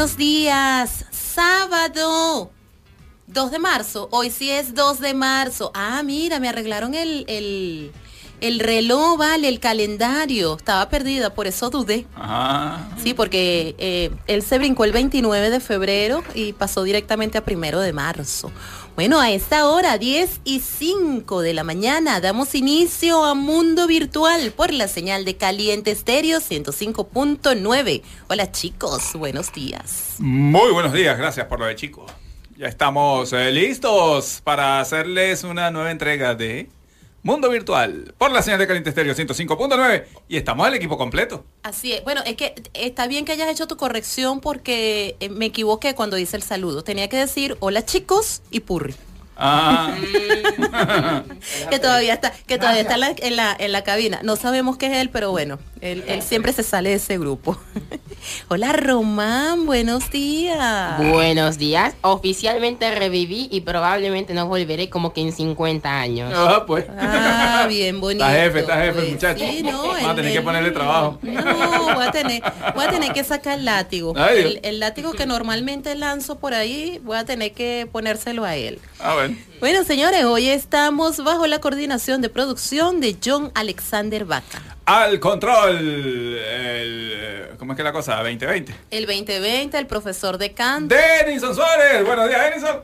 [0.00, 1.04] Buenos días.
[1.10, 2.50] Sábado.
[3.26, 4.08] 2 de marzo.
[4.10, 5.72] Hoy sí es 2 de marzo.
[5.74, 7.92] Ah, mira, me arreglaron el, el,
[8.40, 10.56] el reloj, vale, el calendario.
[10.56, 12.06] Estaba perdida, por eso dudé.
[12.14, 12.88] Ajá.
[13.02, 17.78] Sí, porque eh, él se brincó el 29 de febrero y pasó directamente a primero
[17.78, 18.50] de marzo.
[18.96, 24.52] Bueno, a esta hora, 10 y 5 de la mañana, damos inicio a Mundo Virtual
[24.52, 28.02] por la señal de Caliente Estéreo 105.9.
[28.28, 30.16] Hola chicos, buenos días.
[30.18, 32.04] Muy buenos días, gracias por lo de chico.
[32.58, 36.68] Ya estamos eh, listos para hacerles una nueva entrega de
[37.22, 41.44] Mundo Virtual por la señal de Caliente Estéreo 105.9 y estamos el equipo completo.
[41.62, 42.02] Así es.
[42.02, 46.16] Bueno, es que está bien que hayas hecho tu corrección porque eh, me equivoqué cuando
[46.16, 46.82] hice el saludo.
[46.82, 48.94] Tenía que decir hola chicos y purri.
[49.42, 49.94] Ah,
[51.70, 54.20] que todavía está, que todavía está en la, en la, en la cabina.
[54.22, 57.58] No sabemos qué es él, pero bueno, él, él siempre se sale de ese grupo.
[58.48, 60.98] Hola Román, buenos días.
[60.98, 61.94] Buenos días.
[62.02, 66.30] Oficialmente reviví y probablemente no volveré como que en 50 años.
[66.36, 66.84] ah, pues.
[66.98, 68.24] Ah, bien bonito.
[68.26, 69.10] Está jefe, está jefe, pues.
[69.12, 69.40] muchacho.
[69.44, 71.18] Sí, no, Vamos a el- tener que ponerle trabajo.
[71.22, 72.42] No, voy a tener,
[72.74, 74.12] voy a tener que sacar el látigo.
[74.16, 78.54] Ay, el, el látigo que normalmente lanzo por ahí, voy a tener que ponérselo a
[78.56, 78.80] él.
[78.98, 79.14] A
[79.60, 84.62] Bueno, señores, hoy estamos bajo la coordinación de producción de John Alexander Vaca.
[84.86, 86.38] Al control.
[86.38, 88.16] El, ¿Cómo es que la cosa?
[88.16, 88.74] 2020.
[88.90, 90.94] El 2020, el profesor de canto.
[90.94, 92.04] Denison Suárez.
[92.04, 92.80] Buenos días, Denison.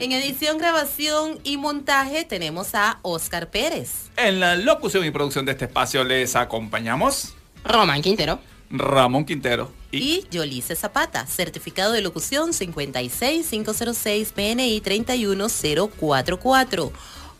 [0.00, 4.10] En edición, grabación y montaje tenemos a Oscar Pérez.
[4.16, 7.34] En la locución y producción de este espacio les acompañamos
[7.64, 8.38] Román Quintero.
[8.70, 16.92] Ramón Quintero y, Y Yolice Zapata, certificado de locución 56506 PNI 31044.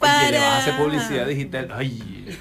[0.00, 1.68] Oye, le vas a hacer publicidad digital.
[1.72, 2.36] Ay.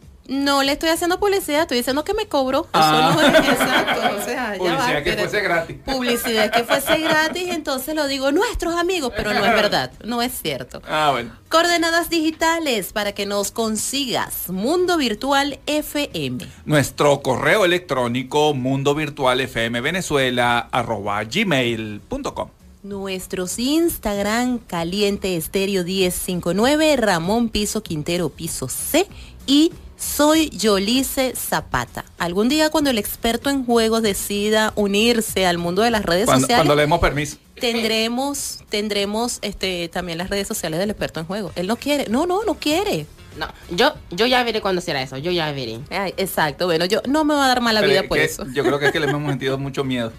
[0.28, 2.66] No le estoy haciendo publicidad, estoy diciendo que me cobró.
[2.72, 3.10] Ah.
[3.12, 4.00] Eso no es exacto.
[4.20, 5.76] O sea, Publicidad va, que pero- fuese gratis.
[5.84, 10.32] Publicidad que fuese gratis, entonces lo digo nuestros amigos, pero no es verdad, no es
[10.40, 10.82] cierto.
[10.88, 11.30] Ah, bueno.
[11.48, 16.44] Coordenadas digitales para que nos consigas Mundo Virtual FM.
[16.64, 22.48] Nuestro correo electrónico mundo virtual fm venezuela arroba gmail.com.
[22.82, 29.06] Nuestros Instagram Caliente Estéreo 1059, Ramón Piso Quintero Piso C
[29.46, 32.04] y soy Yolice Zapata.
[32.18, 36.42] Algún día cuando el experto en juegos decida unirse al mundo de las redes Cuando,
[36.42, 37.36] sociales, cuando le demos permiso.
[37.60, 41.52] tendremos, tendremos este también las redes sociales del experto en juegos.
[41.56, 43.06] Él no quiere, no, no, no quiere.
[43.38, 45.18] No, yo, yo ya veré cuándo será eso.
[45.18, 45.80] Yo ya veré.
[45.90, 48.46] Ay, exacto, bueno, yo no me va a dar mala Pero vida por que eso.
[48.54, 50.12] Yo creo que es que le hemos sentido mucho miedo.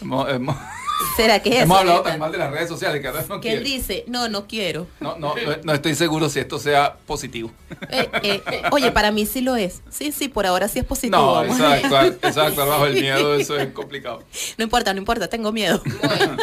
[0.00, 0.56] Hemos, hemos-
[1.16, 3.54] ¿Será que es hemos hablado tan mal de las redes sociales que ahora no Que
[3.54, 4.86] él dice, no, no quiero.
[5.00, 7.50] No, no, no, no estoy seguro si esto sea positivo.
[7.90, 9.82] Eh, eh, oye, para mí sí lo es.
[9.90, 11.18] Sí, sí, por ahora sí es positivo.
[11.18, 11.58] No, vamos.
[11.58, 14.22] exacto, exacto, bajo el miedo eso es complicado.
[14.58, 15.82] No importa, no importa, tengo miedo.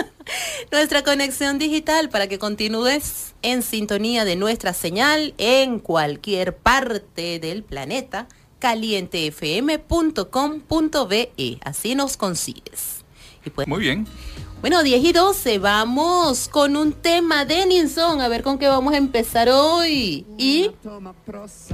[0.72, 7.64] Nuestra conexión digital para que continúes en sintonía de nuestra señal en cualquier parte del
[7.64, 8.28] planeta,
[8.60, 11.60] calientefm.com.be.
[11.64, 13.04] Así nos consigues.
[13.46, 14.08] Y pues, Muy bien.
[14.64, 18.94] Bueno, 10 y 12, vamos con un tema de Ninson, a ver con qué vamos
[18.94, 20.26] a empezar hoy.
[20.38, 20.72] Y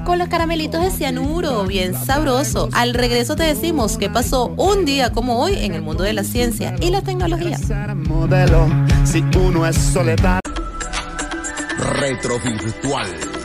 [0.04, 2.68] con los caramelitos de cianuro, bien sabroso.
[2.74, 6.24] Al regreso te decimos qué pasó un día como hoy en el mundo de la
[6.24, 7.60] ciencia y la tecnología.
[11.78, 13.39] Retrovirtual.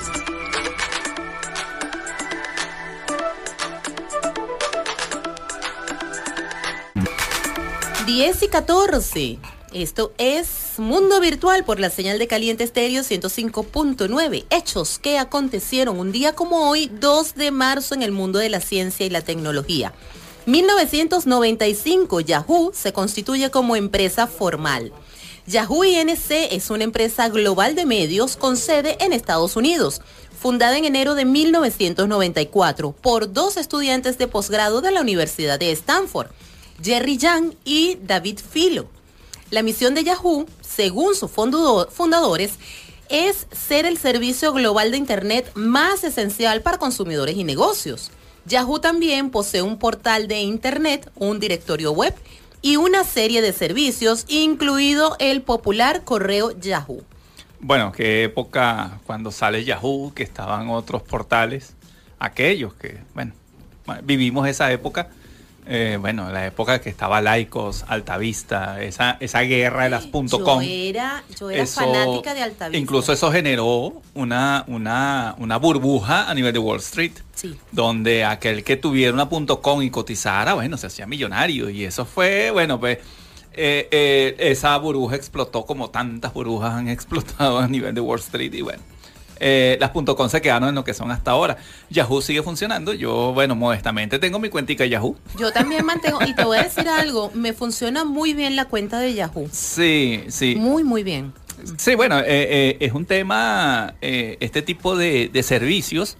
[8.06, 9.38] Diez y 14.
[9.72, 10.46] Esto es
[10.76, 14.44] Mundo Virtual por la señal de Caliente Estéreo 105.9.
[14.50, 18.60] Hechos que acontecieron un día como hoy, 2 de marzo, en el mundo de la
[18.60, 19.94] ciencia y la tecnología.
[20.44, 24.92] 1995, Yahoo se constituye como empresa formal.
[25.46, 26.30] Yahoo Inc.
[26.30, 30.02] es una empresa global de medios con sede en Estados Unidos,
[30.38, 36.28] fundada en enero de 1994 por dos estudiantes de posgrado de la Universidad de Stanford,
[36.82, 38.88] Jerry Yang y David Filo.
[39.50, 42.58] La misión de Yahoo, según sus fundadores,
[43.08, 48.10] es ser el servicio global de Internet más esencial para consumidores y negocios.
[48.46, 52.14] Yahoo también posee un portal de Internet, un directorio web
[52.62, 57.02] y una serie de servicios, incluido el popular correo Yahoo.
[57.60, 61.74] Bueno, qué época cuando sale Yahoo, que estaban otros portales,
[62.18, 63.32] aquellos que, bueno,
[64.02, 65.10] vivimos esa época.
[65.66, 70.26] Eh, bueno, la época que estaba Laicos, Altavista, esa, esa guerra de las .com.
[70.26, 72.78] Yo era, yo era Eso- fanática de Altavista.
[72.78, 77.12] Incluso eso generó una, una, una burbuja a nivel de Wall Street.
[77.34, 77.56] Sí.
[77.72, 81.68] Donde aquel que tuviera una .com y cotizara, bueno, se hacía millonario.
[81.70, 82.98] Y eso fue, bueno, pues
[83.54, 88.52] eh, eh, esa burbuja explotó como tantas burbujas han explotado a nivel de Wall Street.
[88.54, 88.82] Y bueno,
[89.46, 91.58] eh, las .com se quedaron en lo que son hasta ahora.
[91.90, 92.94] Yahoo sigue funcionando.
[92.94, 95.16] Yo, bueno, modestamente tengo mi cuentica Yahoo.
[95.38, 98.98] Yo también mantengo, y te voy a decir algo, me funciona muy bien la cuenta
[99.00, 99.48] de Yahoo.
[99.52, 100.56] Sí, sí.
[100.56, 101.32] Muy, muy bien.
[101.76, 106.16] Sí, bueno, eh, eh, es un tema, eh, este tipo de, de servicios,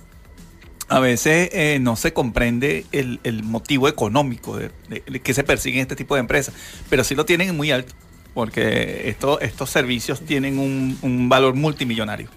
[0.88, 5.43] a veces eh, no se comprende el, el motivo económico de, de- de que se
[5.43, 6.55] persiguen este tipo de empresas,
[6.91, 7.94] pero sí lo tienen muy alto,
[8.35, 12.29] porque esto- estos servicios tienen un, un valor multimillonario.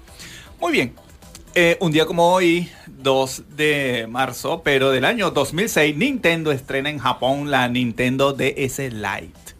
[0.59, 0.95] Muy bien,
[1.54, 6.98] eh, un día como hoy, 2 de marzo, pero del año 2006, Nintendo estrena en
[6.98, 9.56] Japón la Nintendo DS Lite.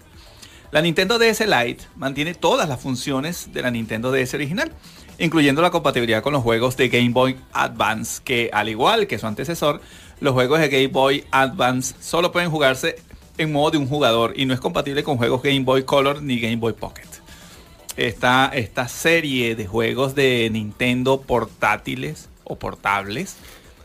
[0.72, 4.72] La Nintendo DS Lite mantiene todas las funciones de la Nintendo DS original,
[5.20, 9.28] incluyendo la compatibilidad con los juegos de Game Boy Advance, que al igual que su
[9.28, 9.82] antecesor,
[10.20, 12.96] los juegos de Game Boy Advance solo pueden jugarse
[13.38, 16.40] en modo de un jugador y no es compatible con juegos Game Boy Color ni
[16.40, 17.27] Game Boy Pocket.
[17.98, 23.38] Esta, esta serie de juegos de Nintendo portátiles o portables,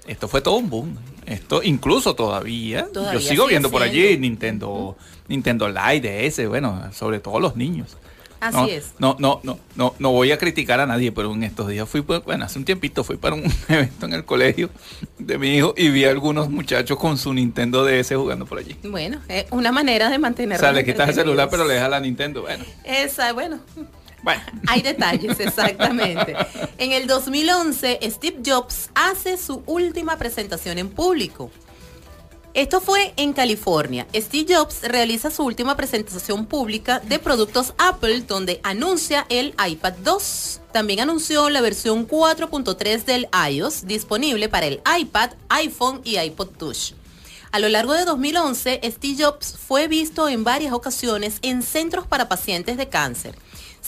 [0.07, 0.97] esto fue todo un boom.
[1.25, 4.19] Esto incluso todavía, Todavía yo sigo viendo por allí.
[4.19, 4.97] Nintendo,
[5.29, 7.97] Nintendo Lite, DS, bueno, sobre todo los niños.
[8.41, 8.93] Así no, es.
[8.99, 12.03] No, no, no, no, no voy a criticar a nadie, pero en estos días fui,
[12.03, 14.69] pues, bueno, hace un tiempito fui para un evento en el colegio
[15.17, 18.77] de mi hijo y vi a algunos muchachos con su Nintendo DS jugando por allí.
[18.83, 20.59] Bueno, es una manera de O mantener.
[20.59, 22.43] sea, le quitas el celular, pero le dejas la Nintendo.
[22.43, 23.61] Bueno, Esa, bueno,
[24.23, 24.43] bueno.
[24.67, 26.35] hay detalles, exactamente.
[26.79, 31.51] En el 2011, Steve Jobs hace su última presentación en público.
[32.55, 34.07] Esto fue en California.
[34.15, 40.61] Steve Jobs realiza su última presentación pública de productos Apple donde anuncia el iPad 2.
[40.71, 46.93] También anunció la versión 4.3 del iOS disponible para el iPad, iPhone y iPod Touch.
[47.53, 52.29] A lo largo de 2011, Steve Jobs fue visto en varias ocasiones en centros para
[52.29, 53.35] pacientes de cáncer,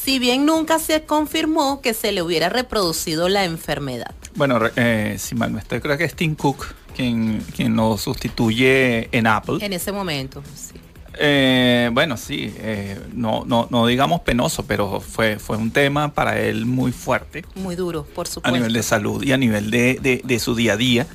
[0.04, 4.14] si bien nunca se confirmó que se le hubiera reproducido la enfermedad.
[4.34, 9.08] Bueno, eh, si mal no estoy, creo que es Tim Cook quien, quien lo sustituye
[9.16, 9.58] en Apple.
[9.64, 10.74] En ese momento, sí.
[11.16, 16.40] Eh, bueno, sí, eh, no, no, no digamos penoso, pero fue, fue un tema para
[16.40, 18.56] él muy fuerte Muy duro, por a supuesto.
[18.56, 21.06] nivel de salud y a nivel de, de- de su día a día.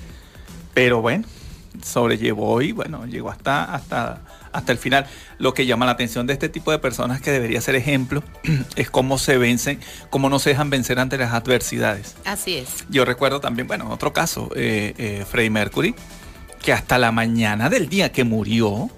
[0.73, 1.25] Pero bueno,
[1.83, 4.21] sobrellevó y bueno, llegó hasta, hasta,
[4.53, 5.05] hasta el final.
[5.37, 8.23] Lo que llama la atención de este tipo de personas que debería ser ejemplo
[8.75, 9.79] es cómo se vencen,
[10.09, 12.15] cómo no se dejan vencer ante las adversidades.
[12.25, 12.85] Así es.
[12.89, 15.95] Yo recuerdo también, bueno, otro caso, eh, eh, Freddie Mercury,
[16.61, 18.89] que hasta la mañana del día que murió,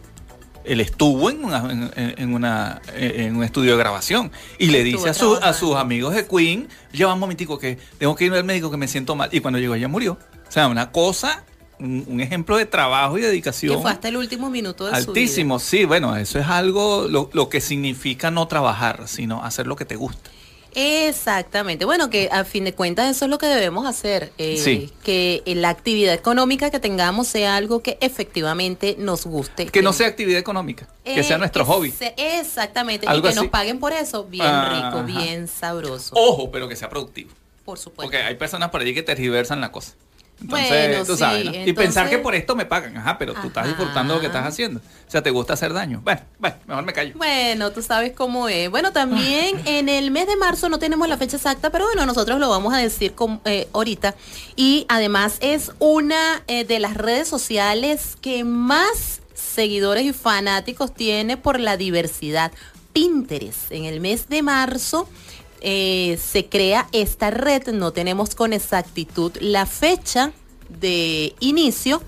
[0.63, 4.98] él estuvo en, una- en, en una, en un estudio de grabación y le Estuvo
[5.05, 8.34] dice a, su- a sus amigos de Queen, lleva un momentico que tengo que ir
[8.34, 9.29] al médico que me siento mal.
[9.31, 10.20] Y cuando llegó ella murió.
[10.48, 11.43] O sea, una cosa,
[11.82, 13.82] un, un ejemplo de trabajo y Que dedicación.
[13.82, 17.60] fue hasta el último minuto de Altísimo, sí, bueno, eso es algo, lo, lo que
[17.62, 20.30] significa no trabajar, sino hacer lo que te gusta.
[20.30, 20.32] su
[20.80, 21.08] vida.
[21.10, 21.84] Exactamente.
[21.84, 24.32] Bueno, que a fin de cuentas eso es lo que debemos hacer.
[24.38, 24.90] eh, Sí.
[25.04, 29.66] Que la actividad económica que tengamos sea algo que efectivamente nos guste.
[29.66, 31.92] Que no sea actividad económica, que sea Eh, nuestro que hobby.
[31.92, 33.06] se- exactamente.
[33.08, 34.24] Algo y que nos paguen por eso.
[34.26, 34.92] Bien Ajá.
[34.92, 36.16] rico, bien sabroso.
[36.16, 37.32] Ojo, pero que sea productivo.
[37.66, 38.02] por supuesto.
[38.04, 39.94] Porque hay personas por allí que tergiversan la cosa.
[40.41, 41.67] Entonces, Bueno, tú sí, sabes.
[41.67, 44.45] Y pensar que por esto me pagan, ajá, pero tú estás disfrutando lo que estás
[44.45, 44.79] haciendo.
[44.79, 46.01] O sea, te gusta hacer daño.
[46.03, 47.13] Bueno, bueno, mejor me callo.
[47.15, 48.69] Bueno, tú sabes cómo es.
[48.71, 52.39] Bueno, también en el mes de marzo no tenemos la fecha exacta, pero bueno, nosotros
[52.39, 54.15] lo vamos a decir con- eh, ahorita.
[54.55, 61.38] Y además es una eh, de las redes sociales que más seguidores y fanáticos tiene
[61.38, 62.51] por la diversidad.
[62.93, 63.71] Pinterest.
[63.71, 65.07] En el mes de marzo
[65.62, 70.32] eh, se crea esta red, no tenemos con exactitud la fecha
[70.80, 72.01] de inicio,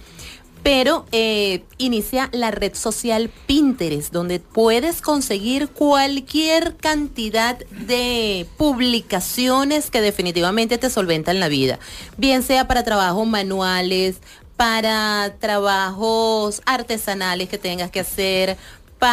[0.64, 10.02] pero eh, inicia la red social Pinterest, donde puedes conseguir cualquier cantidad de publicaciones que
[10.02, 11.80] definitivamente te solventan la vida,
[12.18, 14.18] bien sea para trabajos manuales,
[14.56, 18.58] para trabajos artesanales que tengas que hacer,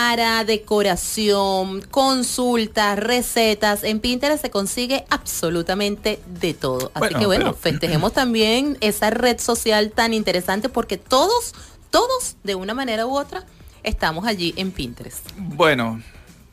[0.00, 3.82] para decoración, consultas, recetas.
[3.82, 6.92] En Pinterest se consigue absolutamente de todo.
[6.94, 11.54] Así Bueno, que bueno, pero- festejemos también esa red social tan interesante porque todos,
[11.90, 13.44] todos, de una manera u otra,
[13.82, 15.28] estamos allí en Pinterest.
[15.36, 16.00] Bueno,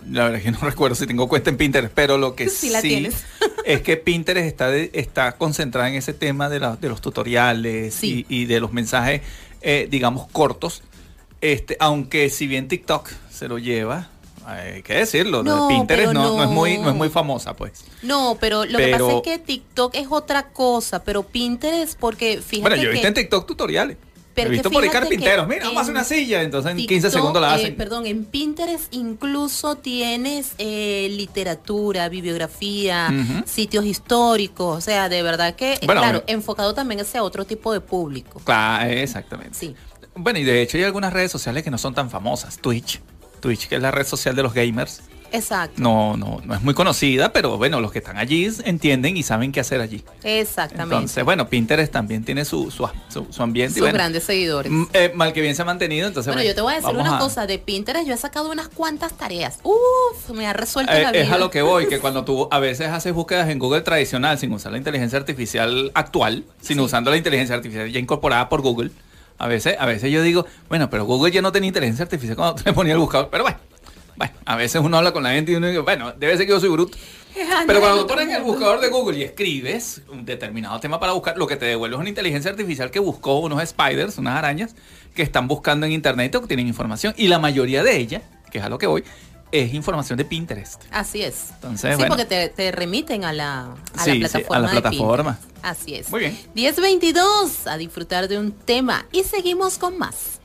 [0.10, 2.72] la verdad es que no recuerdo si tengo cuenta en Pinterest, pero lo que Sí
[2.82, 3.08] sí,
[3.66, 7.94] es que Pinterest está, de- está concentrada en ese tema de, la- de los tutoriales
[7.94, 8.26] Sí.
[8.28, 9.22] y, y de los mensajes,
[9.62, 10.82] eh, digamos, cortos.
[11.42, 14.10] Este, aunque si bien TikTok se lo lleva,
[14.46, 16.90] hay que decirlo, lo No, Pinterest no, no es muy, no.
[16.90, 17.84] es muy famosa, pues.
[18.02, 22.62] No, pero lo que pasa es que TikTok es otra cosa, pero Pinterest, porque fíjate
[22.62, 23.98] Bueno, yo he visto en TikTok tutoriales.
[24.34, 25.48] Pero he visto por ahí carpinteros.
[25.48, 26.44] Mira, vamos a hacer una silla.
[26.44, 27.76] Entonces en 15 TikTok, segundos la eh, hacen.
[27.76, 33.10] perdón, en Pinterest incluso tienes eh, literatura, bibliografía,
[33.46, 37.82] sitios históricos, o sea, de verdad que, Bueno, claro, enfocado también hacia otro tipo de
[37.82, 38.40] público.
[38.46, 39.58] Claro, exactamente.
[39.58, 39.76] Sí.
[40.18, 42.58] Bueno, y de hecho hay algunas redes sociales que no son tan famosas.
[42.60, 43.00] Twitch.
[43.40, 45.02] Twitch, que es la red social de los gamers.
[45.30, 45.82] Exacto.
[45.82, 49.52] No, no, no es muy conocida, pero bueno, los que están allí entienden y saben
[49.52, 50.02] qué hacer allí.
[50.24, 50.96] Exactamente.
[50.96, 53.74] Entonces, bueno, Pinterest también tiene su, su, su- su ambiente.
[53.74, 54.72] y Sus bueno, grandes seguidores.
[54.94, 57.18] eh, mal que bien se ha mantenido, entonces Bueno, yo te voy a decir una
[57.18, 59.60] a- cosa, de Pinterest yo he sacado unas cuantas tareas.
[59.64, 61.24] Uf, me ha resuelto Eh, la vida.
[61.24, 64.40] es a lo que voy, que cuando tú a veces haces búsquedas en Google tradicional
[64.40, 66.86] sin usar la inteligencia artificial actual, sino Sí.
[66.86, 68.92] usando la inteligencia artificial ya incorporada por Google,
[69.38, 72.56] a veces, a veces yo digo, bueno, pero Google ya no tenía inteligencia artificial cuando
[72.56, 73.58] tú le ponías el buscador, pero bueno,
[74.16, 76.52] bueno, a veces uno habla con la gente y uno dice, bueno, debe ser que
[76.52, 76.98] yo soy bruto.
[77.68, 81.46] Pero cuando pones el buscador de Google y escribes un determinado tema para buscar, lo
[81.46, 84.76] que te devuelve es una inteligencia artificial que buscó unos spiders, unas arañas,
[85.14, 87.14] que están buscando en internet o que tienen información.
[87.16, 89.04] Y la mayoría de ella, que es a lo que voy,
[89.52, 90.84] es información de Pinterest.
[90.92, 91.52] Así es.
[91.56, 92.10] Entonces, sí, bueno.
[92.16, 94.60] porque te, te remiten a la, a Sí, sí, la a plataforma.
[94.60, 95.38] la de plataforma.
[95.38, 95.66] Pinterest.
[95.66, 96.10] Así es.
[96.10, 96.40] Muy bien.
[96.54, 99.06] 1022, a disfrutar de un tema.
[99.12, 100.40] Y seguimos con más.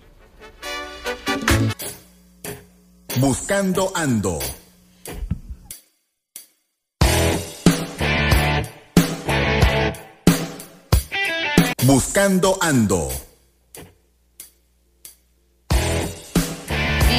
[3.19, 4.39] Buscando Ando.
[11.85, 13.09] Buscando Ando.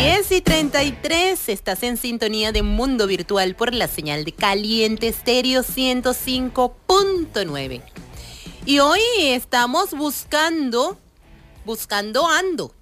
[0.03, 5.63] 10 y 33, estás en sintonía de Mundo Virtual por la señal de Caliente Estéreo
[5.63, 7.81] 105.9.
[8.65, 10.97] Y hoy estamos buscando,
[11.63, 12.73] buscando ando.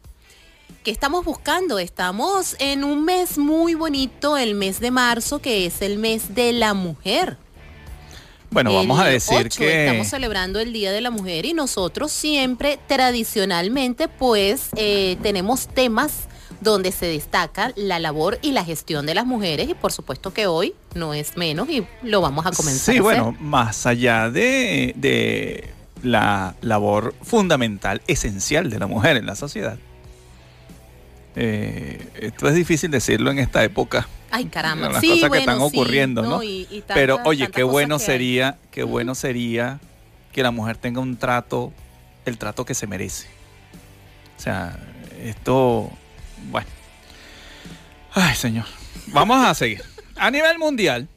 [0.83, 1.77] ¿Qué estamos buscando?
[1.77, 6.53] Estamos en un mes muy bonito, el mes de marzo, que es el mes de
[6.53, 7.37] la mujer.
[8.49, 9.85] Bueno, vamos a decir 8 que...
[9.85, 16.30] estamos celebrando el Día de la Mujer y nosotros siempre tradicionalmente pues eh, tenemos temas
[16.61, 20.47] donde se destaca la labor y la gestión de las mujeres y por supuesto que
[20.47, 22.93] hoy no es menos y lo vamos a comenzar.
[22.93, 25.69] Sí, a bueno, más allá de, de
[26.03, 29.77] la labor fundamental, esencial de la mujer en la sociedad.
[31.35, 34.07] Eh, esto es difícil decirlo en esta época.
[34.31, 34.89] Ay, caramba.
[34.89, 36.43] las sí, cosas que están sí, ocurriendo, ¿no?
[36.43, 39.79] Y- y tantas- Pero oye, qué bueno que sería, qué bueno sería
[40.31, 41.71] que la mujer tenga un trato,
[42.25, 43.27] el trato que se merece.
[44.37, 44.77] O sea,
[45.23, 45.89] esto,
[46.49, 46.67] bueno.
[48.13, 48.65] Ay, señor.
[49.07, 49.83] Vamos a seguir.
[50.15, 51.07] A nivel mundial,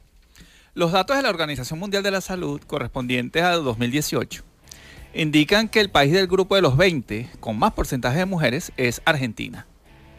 [0.73, 4.43] los datos de la Organización Mundial de la Salud correspondientes a 2018
[5.13, 9.01] indican que el país del grupo de los 20 con más porcentaje de mujeres es
[9.05, 9.65] Argentina.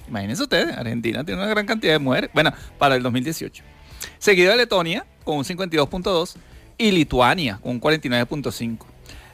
[0.08, 3.62] Imagínense ustedes, Argentina tiene una gran cantidad de mujeres, bueno, para el 2018.
[4.18, 6.36] Seguido de Letonia con un 52.2
[6.78, 8.86] y Lituania con un 49.5.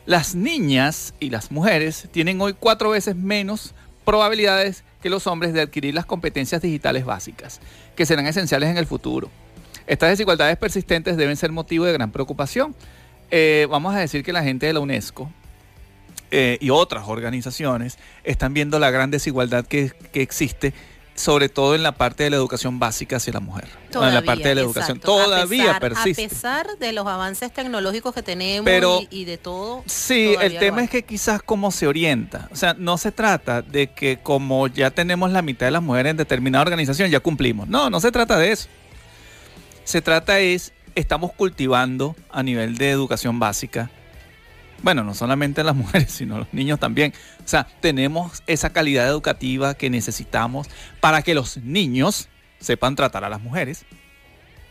[0.06, 5.60] Las niñas y las mujeres tienen hoy cuatro veces menos probabilidades que los hombres de
[5.60, 7.60] adquirir las competencias digitales básicas,
[7.96, 9.30] que serán esenciales en el futuro.
[9.86, 12.74] Estas desigualdades persistentes deben ser motivo de gran preocupación.
[13.30, 15.30] Eh, vamos a decir que la gente de la UNESCO
[16.30, 20.72] eh, y otras organizaciones están viendo la gran desigualdad que, que existe,
[21.14, 23.68] sobre todo en la parte de la educación básica hacia la mujer.
[23.94, 24.96] en la parte de la educación.
[24.96, 25.20] exacto.
[25.20, 26.24] A Todavía pesar- persiste.
[26.24, 29.82] A pesar de los avances tecnológicos que tenemos Pero- y, y de todo.
[29.86, 32.48] Sí, el todavía tema es que quizás cómo se orienta.
[32.50, 36.10] O sea, no se trata de que como ya tenemos la mitad de las mujeres
[36.12, 37.68] en determinada organización, ya cumplimos.
[37.68, 38.68] No, no se trata de eso.
[39.84, 43.90] Se trata es, estamos cultivando a nivel de educación básica.
[44.82, 47.12] Bueno, no solamente las mujeres, sino los niños también.
[47.44, 50.68] O sea, tenemos esa calidad educativa que necesitamos
[51.00, 52.28] para que los niños
[52.60, 53.84] sepan tratar a las mujeres.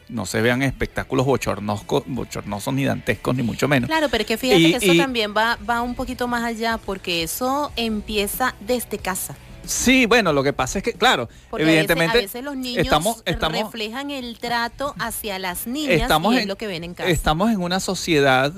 [0.10, 3.88] no se vean espectáculos bochornosos ni dantescos, ni mucho menos.
[3.90, 6.44] Claro, pero es que fíjate Y- que eso y- también va, va un poquito más
[6.44, 9.36] allá, porque eso empieza desde casa.
[9.64, 12.58] Sí, bueno, lo que pasa es que, claro, Porque evidentemente a veces, a veces los
[12.58, 16.68] niños estamos, estamos, reflejan el trato hacia las niñas estamos y es en- lo que
[16.68, 17.10] ven en casa.
[17.10, 18.52] estamos en una sociedad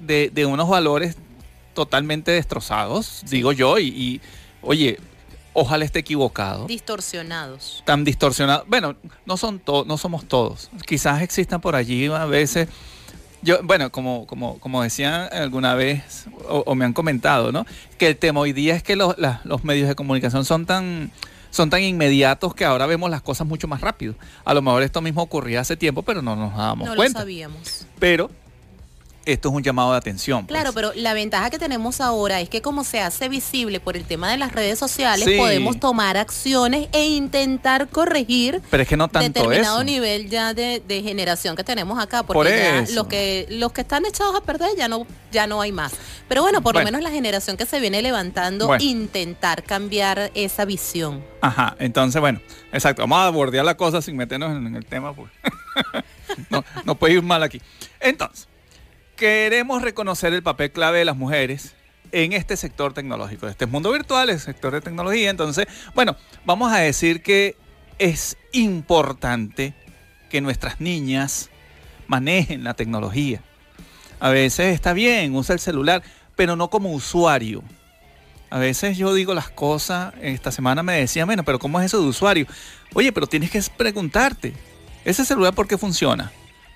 [0.00, 1.16] de, de unos valores
[1.74, 4.20] totalmente destrozados, digo yo, y, y,
[4.62, 4.98] oye,
[5.52, 6.66] ojalá esté equivocado.
[6.66, 7.82] Distorsionados.
[7.84, 8.64] tan distorsionado.
[8.66, 10.70] Bueno, no son todos, no somos todos.
[10.86, 12.68] Quizás existan por allí a veces.
[13.42, 17.64] Yo, bueno, como, como, como decían alguna vez, o, o me han comentado, ¿no?
[17.96, 21.12] Que el tema hoy día es que los, la- los medios de comunicación son tan,
[21.50, 24.16] son tan inmediatos que ahora vemos las cosas mucho más rápido.
[24.44, 27.20] A lo mejor esto mismo ocurría hace tiempo, pero no nos dábamos No lo cuenta.
[27.20, 27.86] sabíamos.
[28.00, 28.28] Pero
[29.32, 30.46] esto es un llamado de atención.
[30.46, 30.54] pues.
[30.58, 34.04] Claro, pero la ventaja que tenemos ahora es que como se hace visible por el
[34.04, 35.36] tema de las redes sociales, Sí.
[35.36, 39.84] podemos tomar acciones e intentar corregir Pero es que no tanto determinado eso.
[39.84, 42.48] nivel ya de, de generación que tenemos acá, porque Por
[42.86, 45.92] ya los que los que están echados a perder ya no ya no hay más.
[46.28, 46.86] Pero bueno, por Bueno.
[46.90, 48.82] lo menos la generación que se viene levantando Bueno.
[48.82, 51.22] intentar cambiar esa visión.
[51.42, 52.40] Ajá, entonces bueno,
[52.72, 55.30] exacto, vamos a bordear la cosa sin meternos en, en el tema, pues.
[56.50, 57.60] no, no puede ir mal aquí.
[58.00, 58.48] Entonces,
[59.18, 61.74] queremos reconocer el papel clave de las mujeres
[62.12, 65.28] en este sector tecnológico, este mundo virtual, el sector de tecnología.
[65.28, 67.56] Entonces, bueno, vamos a decir que
[67.98, 69.74] es importante
[70.30, 71.50] que nuestras niñas
[72.06, 73.42] manejen la tecnología.
[74.20, 76.02] A veces está bien, usa el celular,
[76.36, 77.62] pero no como usuario.
[78.50, 82.00] A veces yo digo las cosas, esta semana me decían, bueno, pero ¿cómo es eso
[82.00, 82.46] de usuario?
[82.94, 84.54] Oye, pero tienes que preguntarte,
[85.04, 86.32] ¿ese celular por qué funciona?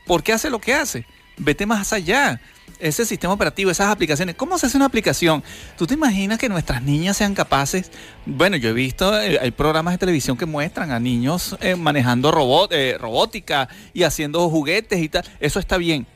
[0.07, 1.07] ¿Por qué hace lo que hace?
[1.37, 2.41] Vete más allá.
[2.79, 5.45] Ese sistema operativo, esas aplicaciones, ¿cómo se hace una aplicación?
[5.77, 7.93] ¿Tú te imaginas que nuestras niñas sean capaces?
[8.27, 12.69] Bueno, yo he visto, eh, hay programas de televisión que muestran a niños eh, manejando
[12.71, 15.25] eh, robótica y haciendo juguetes y tal.
[15.39, 16.07] Eso está bien,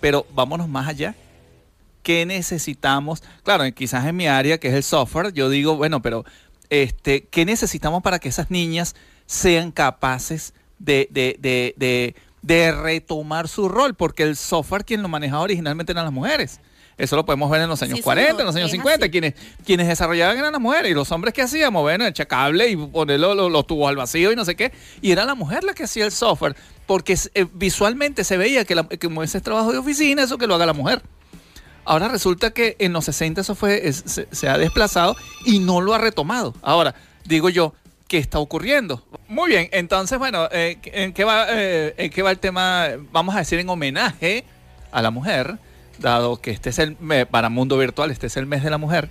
[0.00, 1.14] pero vámonos más allá.
[2.08, 3.22] ¿qué necesitamos?
[3.42, 6.24] Claro, quizás en mi área, que es el software, yo digo, bueno, pero
[6.70, 8.94] este, ¿qué necesitamos para que esas niñas
[9.26, 11.36] sean capaces de, de,
[11.76, 13.94] de, de retomar su rol?
[13.94, 16.60] Porque el software quien lo manejaba originalmente eran las mujeres.
[16.96, 19.04] Eso lo podemos ver en los años Sí, 40, señor, en los años es 50.
[19.04, 19.10] así.
[19.12, 20.90] Quienes, quienes desarrollaban eran las mujeres.
[20.90, 23.94] Y los hombres que hacíamos, bueno, echar cable y poner los, los- los tubos al
[23.96, 24.72] vacío y no sé qué.
[25.00, 26.56] Y era la mujer la que hacía el software.
[26.86, 30.38] Porque eh, visualmente se veía que, la, que como ese es trabajo de oficina, eso
[30.38, 31.02] que lo haga la mujer.
[31.84, 35.14] Ahora resulta que en los 60 eso fue, es- se, se ha desplazado
[35.46, 36.54] y no lo ha retomado.
[36.62, 37.74] Ahora, digo yo,
[38.08, 39.04] ¿qué está ocurriendo?
[39.28, 42.88] Muy bien, entonces, bueno, eh, ¿en, qué va, eh, ¿en qué va el tema?
[43.12, 44.44] Vamos a decir en homenaje
[44.90, 45.58] a la mujer,
[45.98, 46.96] dado que este es el,
[47.30, 49.10] para Mundo Virtual, este es el mes de la mujer,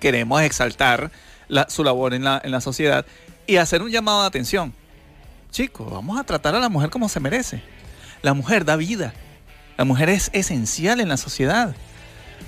[0.00, 1.10] queremos exaltar
[1.48, 3.06] la- su labor en la, en la sociedad
[3.46, 4.72] y hacer un llamado de atención.
[5.50, 7.62] Chicos, vamos a tratar a la mujer como se merece.
[8.22, 9.12] La mujer da vida.
[9.76, 11.74] La mujer es esencial en la sociedad.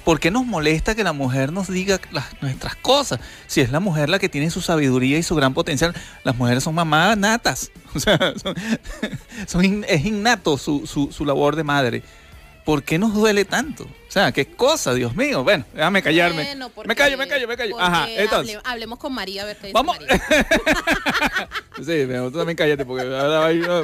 [0.05, 3.21] ¿Por qué nos molesta que la mujer nos diga las- nuestras cosas?
[3.47, 6.65] Si es la mujer la que tiene su sabiduría y su gran potencial, las mujeres
[6.65, 7.71] son mamás natas.
[7.95, 8.55] O sea, son-
[9.47, 12.03] son in- es innato su, su- su labor de madre.
[12.65, 13.85] ¿Por qué nos duele tanto?
[13.85, 15.43] O sea, qué cosa, Dios mío.
[15.45, 16.43] Bueno, déjame callarme.
[16.45, 17.79] Bueno, porque- me callo, me callo, me callo.
[17.81, 18.57] Ajá, entonces.
[18.57, 19.99] hable- hablemos con María a ver qué dice Vamos.
[20.01, 20.23] María.
[21.79, 23.05] sí, pero tú también cállate porque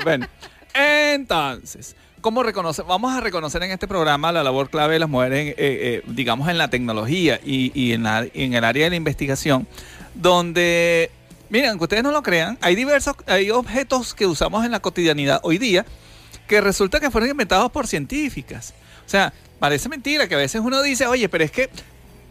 [0.04, 0.26] bueno.
[0.74, 2.84] Entonces, ¿cómo reconocer?
[2.86, 6.48] Vamos a reconocer en este programa la labor clave de las mujeres, eh, eh, digamos,
[6.48, 9.66] en la tecnología y, en, la- en el área de la investigación,
[10.14, 11.10] donde,
[11.50, 15.40] miren, aunque ustedes no lo crean, hay diversos, hay objetos que usamos en la cotidianidad
[15.42, 15.86] hoy día
[16.46, 18.74] que resulta que fueron inventados por científicas.
[19.06, 21.70] O sea, parece mentira que a veces uno dice, oye, pero es que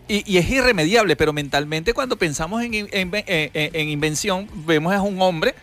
[0.10, 5.21] y, es irremediable, pero mentalmente cuando pensamos en, en- en- en invención, vemos a un
[5.21, 5.54] hombre,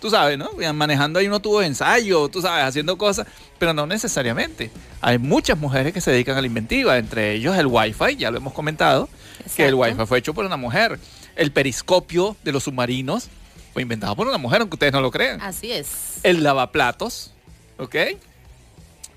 [0.00, 0.50] tú sabes, ¿no?
[0.74, 3.26] Manejando ahí unos tubos de ensayo, tú sabes, haciendo cosas,
[3.58, 4.70] pero no necesariamente.
[5.00, 8.38] Hay muchas mujeres que se dedican a la inventiva, entre ellos el Wi-Fi, ya lo
[8.38, 9.08] hemos comentado,
[9.56, 9.74] que el.
[9.74, 10.98] Wi-Fi fue hecho por una mujer.
[11.36, 13.28] El periscopio de los submarinos
[13.72, 15.40] fue inventado por una mujer, aunque ustedes no lo crean.
[15.40, 16.18] Así es.
[16.22, 17.32] El lavaplatos,
[17.78, 17.94] ¿ok?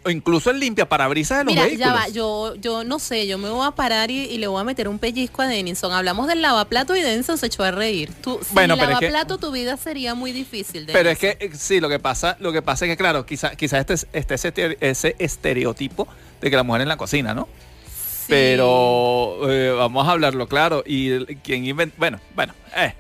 [0.04, 1.88] O incluso el limpia parabrisas de los Mira, vehículos.
[1.88, 4.60] ya va, yo, yo no sé, yo me voy a parar y, y le voy
[4.60, 5.94] a meter un pellizco a Denison.
[5.94, 8.12] Hablamos del lavaplato y Denison se echó a reír.
[8.24, 10.88] Tú, sin Bueno, pero es que- lavaplato tu vida sería muy difícil.
[10.92, 13.56] Pero es que eh, sí, lo que pasa, lo que pasa es que claro, quizá,
[13.56, 16.08] quizá este, es- este ese, estere- ese estereotipo
[16.42, 17.48] de que la mujer en la cocina, ¿no?
[17.86, 18.26] Sí.
[18.30, 20.84] Pero eh, vamos a hablarlo claro.
[20.86, 22.94] Y quien inventó, bueno, bueno, eh,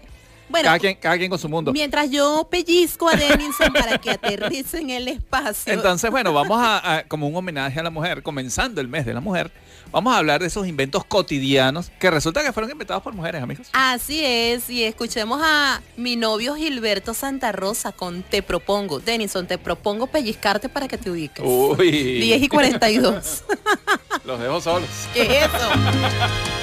[0.51, 1.71] Bueno, cada, quien, cada quien con su mundo.
[1.73, 5.71] mientras yo pellizco a Denison para que aterrice en el espacio.
[5.73, 9.13] Entonces, bueno, vamos a, a- como un homenaje a la mujer, comenzando el mes de
[9.13, 9.51] la mujer,
[9.91, 13.67] vamos a hablar de esos inventos cotidianos que resulta que fueron inventados por mujeres, amigos.
[13.73, 18.99] Así es, y escuchemos a mi novio Gilberto Santa Rosa con Te propongo.
[18.99, 21.43] Denison, te propongo pellizcarte para que te ubiques.
[21.45, 21.91] Uy.
[22.19, 23.43] 10 y 42.
[24.25, 24.89] Los dejo solos.
[25.13, 25.69] ¿Qué es eso?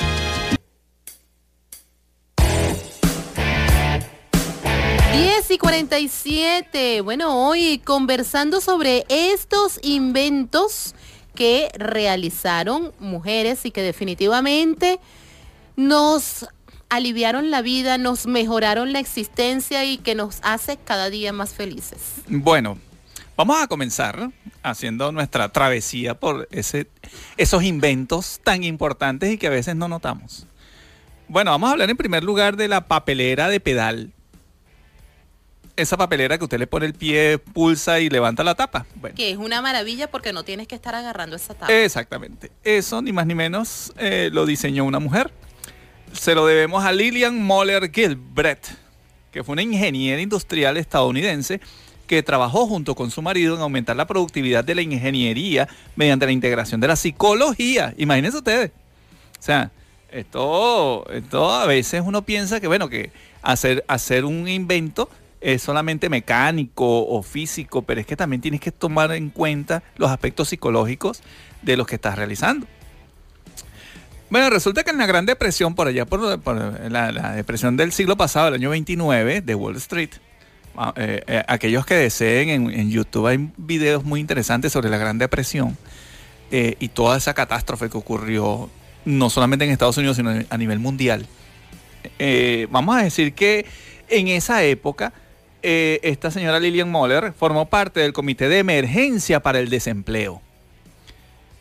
[5.13, 7.01] Diez y 47.
[7.01, 10.95] Bueno, hoy conversando sobre estos inventos
[11.35, 15.01] que realizaron mujeres y que definitivamente
[15.77, 16.47] nos
[16.91, 22.23] aliviaron la vida, nos mejoraron la existencia y que nos hace cada día más felices.
[22.29, 22.79] Bueno,
[23.37, 24.31] vamos a comenzar
[24.63, 30.47] haciendo nuestra travesía por esos inventos tan importantes y que a veces no notamos.
[31.29, 34.13] Bueno, vamos a hablar en primer lugar de la papelera de pedal.
[35.79, 38.85] Esa papelera que usted le pone el pie, pulsa y levanta la tapa.
[38.97, 41.73] Bueno, Que es una maravilla porque no tienes que estar agarrando esa tapa.
[41.73, 42.51] exactamente.
[42.65, 45.31] Eso, ni más ni menos, eh, lo diseñó una mujer.
[46.13, 48.67] Se lo debemos a Lillian Moller Gilbreth,
[49.31, 51.61] que fue una ingeniera industrial estadounidense
[52.09, 56.33] que trabajó junto con su marido en aumentar la productividad de la ingeniería mediante la
[56.33, 57.95] integración de la psicología.
[57.99, 58.73] Imagínense ustedes.
[59.39, 59.71] O sea,
[60.11, 63.13] esto, esto a veces uno piensa que, bueno, que
[63.43, 65.09] hacer, hacer un invento
[65.41, 70.11] es solamente mecánico o físico, pero es que también tienes que tomar en cuenta los
[70.11, 71.23] aspectos psicológicos
[71.63, 72.67] de los que estás realizando.
[74.31, 76.21] Bueno, resulta que en la Gran Depresión, por allá, por,
[76.91, 80.11] la, depresión del siglo pasado, el año 29, de Wall Street,
[80.77, 85.17] ah, eh, eh, aquellos que deseen, en, YouTube hay videos muy interesantes sobre la Gran
[85.17, 85.79] Depresión
[86.51, 88.69] eh, y toda esa catástrofe que ocurrió,
[89.07, 91.27] no solamente en Estados Unidos, sino a nivel mundial.
[92.19, 93.67] Eh, vamos a decir que
[94.09, 95.13] en esa época,
[95.63, 100.41] eh, esta señora Lillian Moller formó parte del Comité de Emergencia para el Desempleo.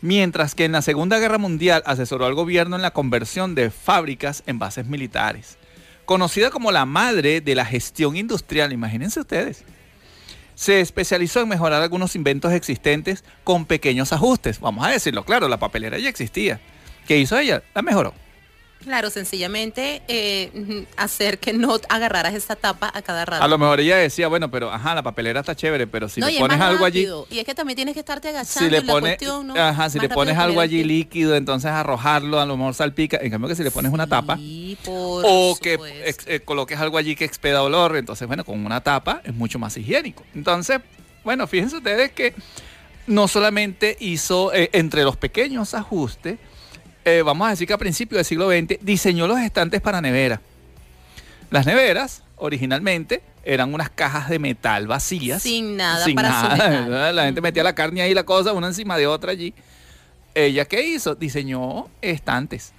[0.02, 4.44] Mientras que en la Segunda Guerra Mundial asesoró al gobierno en la conversión de fábricas
[4.46, 5.58] en bases militares.
[6.06, 9.64] Conocida como la madre de la gestión industrial, imagínense ustedes.
[10.56, 14.60] Se especializó en mejorar algunos inventos existentes con pequeños ajustes.
[14.60, 16.60] Vamos a decirlo claro, la papelera ya existía.
[17.08, 17.64] ¿Qué hizo ella?
[17.74, 18.14] La mejoró.
[18.84, 23.44] Claro, sencillamente eh, hacer que no agarraras esa tapa a cada rato.
[23.44, 26.28] A lo mejor ella decía, bueno, pero ajá, la papelera está chévere, pero si no,
[26.28, 27.08] le es pones algo allí.
[27.30, 28.60] Y es que también tienes que estarte agachando.
[28.60, 33.18] si le ajá, si le pones algo allí líquido, entonces arrojarlo, a lo mejor salpica.
[33.22, 36.80] En cambio que si le pones una tapa, Sí, por o que ex- eh, coloques
[36.80, 40.24] algo allí que expeda olor, entonces bueno, con una tapa es mucho más higiénico.
[40.36, 40.80] Entonces,
[41.24, 42.34] bueno, fíjense ustedes que
[43.08, 46.38] no solamente hizo eh, entre los pequeños ajustes,
[47.10, 50.42] eh, vamos a decir que a principios del siglo XX diseñó los estantes para nevera.
[51.50, 55.42] Las neveras originalmente eran unas cajas de metal vacías.
[55.42, 57.12] Sin nada sin para nada.
[57.14, 59.54] La gente metía la carne ahí, la cosa, una encima de otra allí.
[60.36, 61.16] ¿Ella qué hizo?
[61.16, 62.74] Diseñó estantes.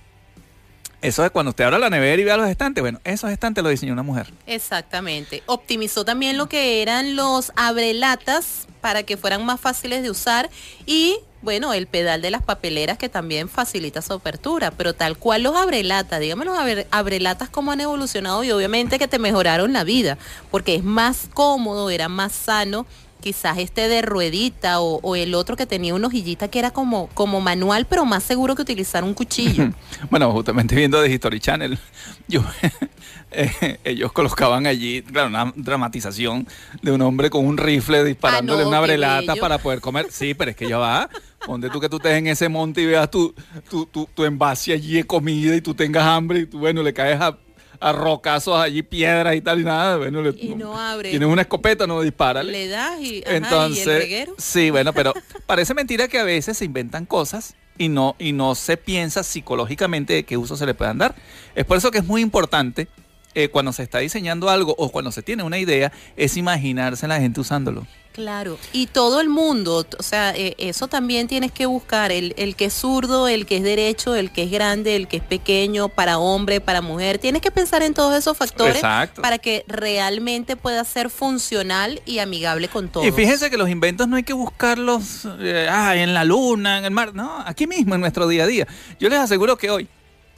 [1.00, 2.82] Eso es cuando usted abra la nevera y vea los estantes.
[2.82, 4.32] Bueno, esos estantes los diseñó una mujer.
[4.46, 5.42] Exactamente.
[5.46, 10.50] Optimizó también lo que eran los abrelatas para que fueran más fáciles de usar
[10.86, 15.44] y bueno, el pedal de las papeleras que también facilita su apertura, pero tal cual
[15.44, 19.84] los abrelatas, dígame los abre- abrelatas cómo han evolucionado y obviamente que te mejoraron la
[19.84, 20.18] vida,
[20.50, 22.86] porque es más cómodo, era más sano,
[23.20, 27.08] quizás este de ruedita o, o el otro que tenía una hojillita que era como,
[27.14, 29.70] como manual, pero más seguro que utilizar un cuchillo.
[30.10, 31.78] Bueno, justamente viendo de History Channel,
[32.28, 32.42] yo,
[33.30, 36.46] eh, ellos colocaban allí, claro, una dramatización
[36.82, 39.40] de un hombre con un rifle disparándole Ah, no, una brelata bello.
[39.40, 40.06] para poder comer.
[40.10, 41.08] Sí, pero es que ya va.
[41.46, 43.34] Donde tú que tú estés en ese monte y veas tu,
[43.70, 46.92] tu, tu, tu envase allí de comida y tú tengas hambre y tú, bueno, le
[46.92, 47.36] caes a,
[47.80, 49.96] a rocazos allí, piedras y tal y nada.
[49.96, 51.10] Bueno, le- Y no abre.
[51.10, 52.50] Tienes una escopeta, no dispárale.
[52.52, 54.34] Le das y, ajá, y el Entonces, reguero.
[54.38, 55.12] sí, bueno, pero
[55.46, 60.12] parece mentira que a veces se inventan cosas y no, y no se piensa psicológicamente
[60.14, 61.14] de qué uso se le puedan dar.
[61.54, 62.88] Es por eso que es muy importante
[63.34, 67.08] eh, cuando se está diseñando algo o cuando se tiene una idea, es imaginarse a
[67.08, 67.86] la gente usándolo.
[68.18, 72.56] Claro, y todo el mundo, o sea, eh, eso también tienes que buscar, el, el
[72.56, 75.88] que es zurdo, el que es derecho, el que es grande, el que es pequeño,
[75.88, 79.22] para hombre, para mujer, tienes que pensar en todos esos factores Exacto.
[79.22, 83.06] para que realmente pueda ser funcional y amigable con todos.
[83.06, 86.86] Y fíjense que los inventos no hay que buscarlos eh, ah, en la luna, en
[86.86, 88.66] el mar, no, aquí mismo en nuestro día a día.
[88.98, 89.86] Yo les aseguro que hoy,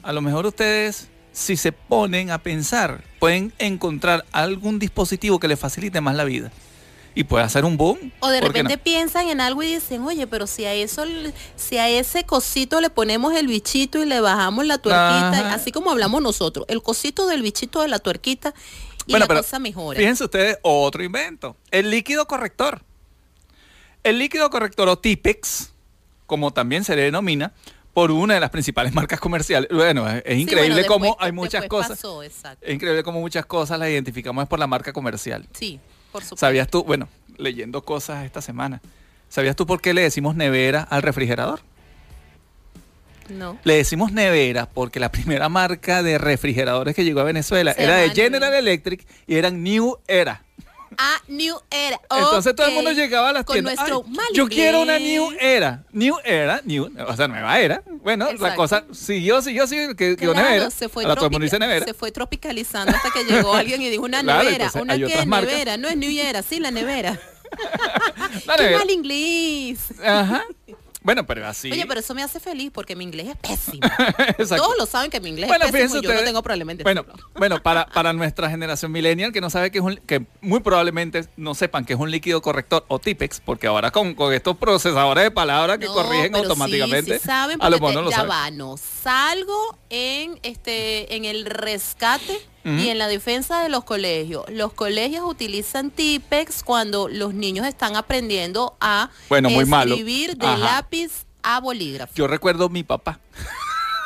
[0.03, 5.59] a lo mejor ustedes, si se ponen a pensar, pueden encontrar algún dispositivo que les
[5.59, 6.51] facilite más la vida.
[7.13, 8.11] Y puede hacer un boom.
[8.21, 8.83] O de ¿por qué repente no?
[8.83, 11.03] piensan en algo y dicen, oye, pero si a eso,
[11.57, 15.53] si a ese cosito le ponemos el bichito y le bajamos la tuerquita, Ajá.
[15.55, 18.53] así como hablamos nosotros, el cosito del bichito de la tuerquita
[19.07, 19.99] y la cosa mejora.
[19.99, 21.57] Fíjense ustedes, otro invento.
[21.69, 22.81] El líquido corrector.
[24.03, 25.73] El líquido corrector o Tipex,
[26.25, 27.51] como también se le denomina,
[27.93, 29.69] por una de las principales marcas comerciales.
[29.69, 31.89] Bueno, es, es Sí, increíble bueno, cómo hay muchas cosas.
[31.89, 32.23] pasó.
[32.23, 32.33] Es
[32.67, 35.45] increíble cómo muchas cosas las identificamos por la marca comercial.
[35.53, 35.79] Sí,
[36.11, 36.37] por supuesto.
[36.37, 36.83] ¿Sabías tú?
[36.83, 38.81] Bueno, leyendo cosas esta semana.
[39.29, 41.61] ¿Sabías tú por qué le decimos nevera al refrigerador?
[43.29, 43.57] No.
[43.63, 47.95] Le decimos nevera porque la primera marca de refrigeradores que llegó a Venezuela Se era
[47.95, 48.53] de General.
[48.53, 50.43] Electric y eran New Era.
[50.97, 51.99] Ah, New Era.
[52.09, 53.75] Entonces todo el mundo llegaba a las Con tiendas.
[53.75, 55.19] nuestro "Ay, mal yo quiero una inglés".
[55.31, 55.83] New Era.
[55.91, 57.81] New Era, New, o sea, nueva era.
[58.03, 58.55] Bueno, la Exacto.
[58.57, 60.69] cosa siguió, siguió, siguió, que Claro, nevera.
[60.71, 61.05] se fue,
[61.39, 61.85] dice nevera.
[61.85, 64.71] se fue tropicalizando hasta que llegó alguien y dijo una Claro, nevera.
[64.79, 65.25] ¿Una qué?
[65.25, 65.51] marcas.
[65.51, 65.77] Nevera.
[65.77, 67.19] No es New Era, sí, la nevera.
[68.45, 68.77] La Qué nevera.
[68.79, 69.79] mal inglés.
[70.05, 70.43] Ajá.
[71.03, 71.71] Bueno, pero así.
[71.71, 73.79] Oye, pero eso me hace feliz porque mi inglés es pésimo.
[74.57, 76.71] Todos lo saben que mi inglés Bueno, es pésimo y yo no ustedes- tengo problema
[76.73, 80.25] en Bueno, bueno para, para nuestra generación millennial que no sabe que es un, que
[80.41, 84.31] muy probablemente no sepan que es un líquido corrector o Tipex, porque ahora con, con
[84.33, 88.01] estos procesadores de palabras que No, corrigen pero automáticamente, sí saben a lo mejor no
[88.03, 88.31] lo ya saben.
[88.77, 94.45] Salgo en este en el rescate Y en la defensa de los colegios.
[94.49, 99.93] Los colegios utilizan Tipex cuando los niños están aprendiendo a Bueno, muy malo.
[99.95, 102.13] escribir de lápiz a bolígrafo.
[102.15, 103.19] Yo recuerdo a mi papá.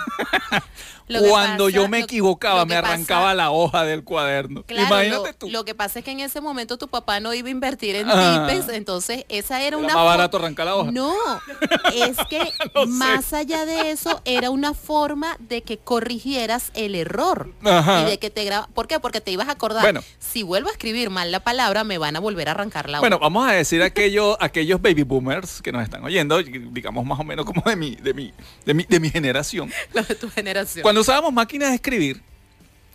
[1.08, 4.64] Lo Cuando pasa- yo me equivocaba, me pasa- arrancaba la hoja del cuaderno.
[4.64, 5.50] Claro, Imagínate lo, tú.
[5.50, 8.08] lo que pasa es que en ese momento tu papá no iba a invertir en
[8.10, 8.48] Ah.
[8.48, 10.92] tipes, entonces esa era Era una más barato arrancar la hoja.
[10.92, 11.14] No,
[11.94, 12.40] es que
[12.74, 12.88] No sé.
[12.88, 18.02] más allá de eso era una forma de que corrigieras el error Ajá.
[18.04, 18.68] y de que te graba.
[18.74, 19.00] ¿Por qué?
[19.00, 19.84] Porque te ibas a acordar.
[19.84, 20.02] Bueno.
[20.20, 23.18] si vuelvo a escribir mal la palabra, me van a volver a arrancar la Bueno,
[23.18, 23.24] hoja.
[23.26, 27.46] vamos a decir aquellos, aquellos baby boomers que nos están oyendo, digamos más o menos
[27.46, 28.34] como de mi, de mi,
[28.66, 29.72] de mi, de mi generación.
[29.94, 30.84] Lo de tu generación.
[30.84, 32.22] Cuando usábamos máquinas de escribir,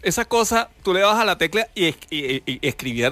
[0.03, 2.59] esa cosa, tú le dabas a la tecla y, y- y- y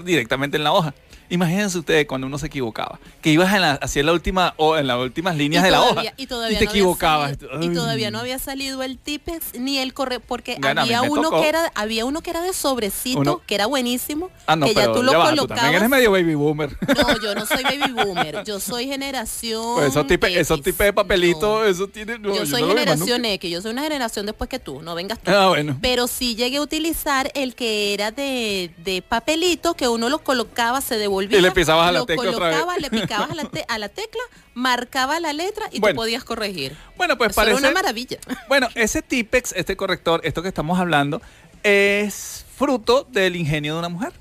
[0.02, 0.94] directamente en la hoja.
[1.30, 4.86] Imagínense ustedes cuando uno se equivocaba, que ibas en la, hacia la última, o en
[4.86, 7.32] las últimas líneas de la hoja Y, todavía te no equivocabas.
[7.38, 11.22] salido- y todavía no había salido el Tipex ni el correo, porque Bueno, había uno
[11.22, 11.42] tocó.
[11.42, 14.74] que era, había uno que era de sobrecito, Uno- que era buenísimo, Ah, no, que
[14.74, 15.62] ya tú lo ya va, tú colocabas.
[15.62, 16.76] también eres medio baby boomer.
[16.96, 19.74] No, yo no soy baby boomer, yo soy generación.
[19.76, 21.64] Pues esos tipos esos tipos de papelito, No.
[21.64, 22.18] eso tiene.
[22.22, 23.24] yo soy generación.
[23.24, 25.30] X, yo soy una generación después que tú, no vengas tú.
[25.30, 25.76] Ah, bueno.
[25.82, 30.80] Pero sí llegué a utilizar el que era de, de papelito, que uno lo colocaba,
[30.80, 31.17] se devolvía.
[31.22, 32.58] Y le pisabas a la tecla otra vez.
[32.80, 34.20] le picabas a la, te- a la tecla,
[34.54, 35.94] marcaba la letra y Bueno.
[35.94, 36.76] tú podías corregir.
[36.96, 37.66] Bueno, pues Eso era parece.
[37.66, 38.18] una maravilla.
[38.48, 41.20] Bueno, ese Tipex, este corrector, esto que estamos hablando,
[41.62, 44.12] es fruto del ingenio de una mujer.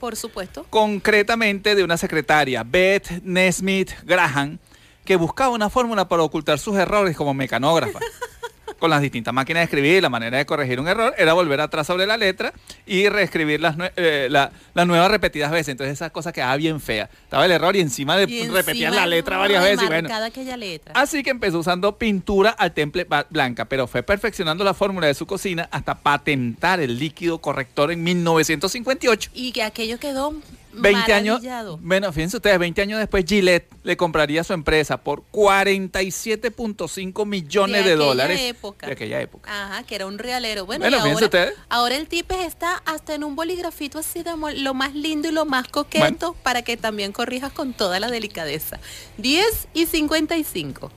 [0.00, 0.66] Por supuesto.
[0.70, 4.58] Concretamente de una secretaria, Beth Nesmith Graham,
[5.04, 7.98] que buscaba una fórmula para ocultar sus errores como mecanógrafa.
[8.82, 11.86] Con las distintas máquinas de escribir, la manera de corregir un error era volver atrás
[11.86, 12.52] sobre la letra
[12.84, 15.68] y reescribir las, nue- eh, la, la nueva repetidas veces.
[15.68, 17.08] Entonces esas cosas quedaba bien fea.
[17.22, 19.82] Estaba el error y encima de Y encima la letra varias veces.
[19.84, 20.08] y bueno.
[20.08, 20.94] remarcada aquella letra.
[20.96, 25.26] Así que empezó usando pintura al temple blanca, pero fue perfeccionando la fórmula de su
[25.26, 29.30] cocina hasta patentar el líquido corrector en 1958.
[29.32, 30.34] Y que aquello quedó
[30.72, 31.40] 20 años,
[31.80, 37.92] bueno, fíjense ustedes, 20 años después Gillette le compraría su empresa por 47.5 millones de,
[37.92, 38.86] aquella dólares época.
[38.86, 39.50] de aquella época.
[39.50, 40.64] Ajá, que era un realero.
[40.66, 41.54] Bueno, Bueno, y fíjense ahora, ustedes.
[41.68, 45.44] ahora el tipe está hasta en un boligrafito así de lo más lindo y lo
[45.44, 48.78] más coqueto para que también corrijas con toda la delicadeza.
[49.18, 50.90] 10 y 55.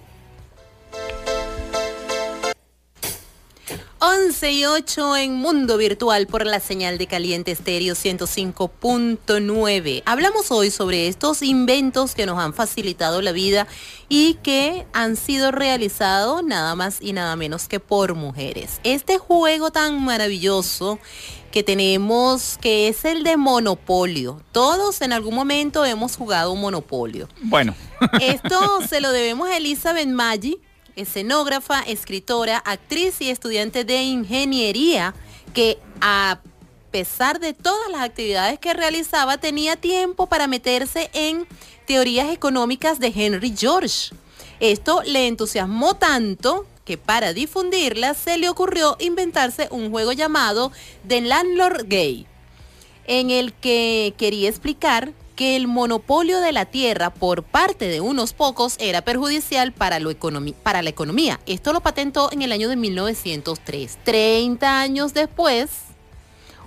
[4.08, 10.04] 11 y 8 en Mundo Virtual por la señal de Caliente Estéreo 105.9.
[10.06, 13.66] Hablamos hoy sobre estos inventos que nos han facilitado la vida
[14.08, 18.80] y que han sido realizados nada más y nada menos que por mujeres.
[18.84, 21.00] Este juego tan maravilloso
[21.52, 24.40] que tenemos, que es el de Monopolio.
[24.52, 27.28] Todos en algún momento hemos jugado un Monopolio.
[27.42, 27.74] Bueno,
[28.22, 30.60] Esto se lo debemos a Elizabeth Maggi,
[30.96, 35.14] escenógrafa, escritora, actriz y estudiante de ingeniería,
[35.54, 36.40] que a
[36.92, 41.48] pesar de todas las actividades que realizaba, tenía tiempo para meterse en
[41.86, 44.16] teorías económicas de Henry George.
[44.60, 50.72] Esto le entusiasmó tanto que para difundirla se le ocurrió inventarse un juego llamado
[51.08, 52.28] The Landlord Gay
[53.08, 58.34] en el que quería explicar que el monopolio de la tierra por parte de unos
[58.34, 60.12] pocos era perjudicial para, lo
[60.64, 61.40] para la economía.
[61.46, 63.98] Esto lo patentó en el año de 1903.
[64.04, 65.70] 30 años después,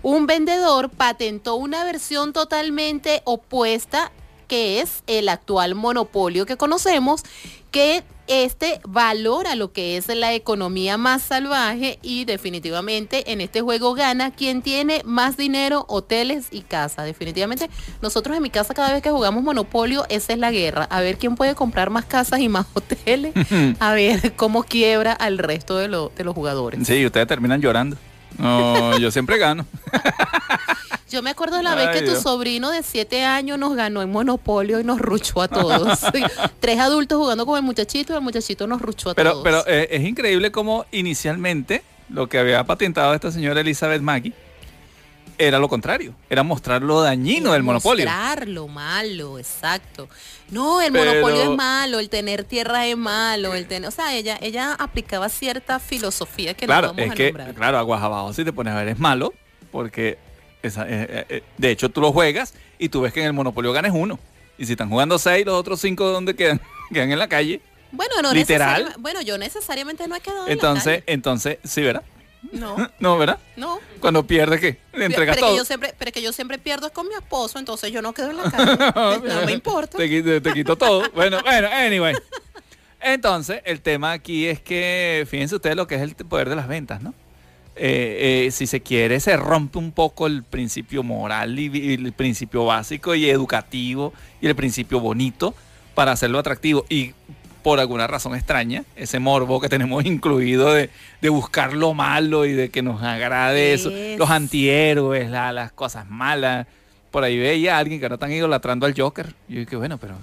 [0.02, 4.12] un vendedor patentó una versión totalmente opuesta
[4.48, 7.22] que es el actual monopolio que conocemos,
[7.70, 13.94] que este valora lo que es la economía más salvaje y definitivamente en este juego
[13.94, 17.04] gana quien tiene más dinero, hoteles y casa.
[17.04, 17.70] Definitivamente
[18.02, 20.84] nosotros en mi casa cada vez que jugamos Monopolio, esa es la guerra.
[20.90, 23.32] A ver quién puede comprar más casas y más hoteles.
[23.80, 26.86] A ver cómo quiebra al resto de, lo- de los jugadores.
[26.86, 27.96] Sí, ustedes terminan llorando.
[28.36, 29.64] No, yo siempre gano.
[31.10, 34.78] Yo me acuerdo la vez que tu sobrino de siete años nos ganó en Monopolio
[34.80, 36.00] y nos ruchó a todos.
[36.60, 39.44] Tres adultos jugando con el muchachito y el muchachito nos ruchó a Pero, todos.
[39.44, 44.32] pero eh, es increíble como inicialmente lo que había patentado esta señora Elizabeth Maggie
[45.40, 48.04] era lo contrario, era mostrar lo dañino del monopolio.
[48.04, 50.08] Mostrar lo malo, exacto.
[50.50, 54.14] No, el Pero- monopolio es malo, el tener tierra es malo, el tener, o sea,
[54.16, 57.54] ella, ella aplicaba cierta filosofía que Claro, no vamos es a que, nombrar.
[57.54, 59.32] claro, aguas abajo, si te pones a ver, es malo,
[59.70, 60.18] porque
[60.62, 63.32] esa- eh, eh, eh, de hecho tú lo juegas y tú ves que en el
[63.32, 64.18] monopolio ganes uno.
[64.58, 66.60] Y si están jugando seis, los otros cinco, ¿dónde quedan?
[66.92, 67.60] quedan en la calle.
[67.92, 68.94] Bueno, no literal.
[68.98, 72.02] Bueno, yo necesariamente no he quedado en la Entonces, entonces, sí, ¿verdad?
[72.02, 72.12] calle.
[72.52, 73.38] No, No, ¿verdad?
[73.56, 73.80] no.
[74.00, 74.78] Cuando pierdes, ¿qué?
[74.92, 75.56] Le entregas pero, que todo.
[75.58, 78.30] yo siempre, pero que yo siempre pierdo es con mi esposo, entonces yo no quedo
[78.30, 79.26] en la calle.
[79.28, 79.96] no me importa.
[79.98, 81.08] Te, quito- te quito todo.
[81.14, 82.14] Bueno, bueno, anyway.
[83.00, 86.66] Entonces, el tema aquí es que, fíjense ustedes lo que es el poder de las
[86.68, 87.14] ventas, ¿no?
[87.80, 92.12] Eh, eh, si se quiere, se rompe un poco el principio moral y, y el
[92.12, 95.54] principio básico y educativo y el principio bonito
[95.94, 96.84] para hacerlo atractivo.
[96.88, 97.12] Y
[97.62, 102.52] por alguna razón extraña, ese morbo que tenemos incluido de, de buscar lo malo y
[102.52, 104.18] de que nos agrade eso, Es.
[104.18, 106.66] los antihéroes, la- las cosas malas.
[107.10, 109.34] Por ahí veía a alguien que ahora están idolatrando al Joker.
[109.48, 110.14] Y yo dije, bueno, pero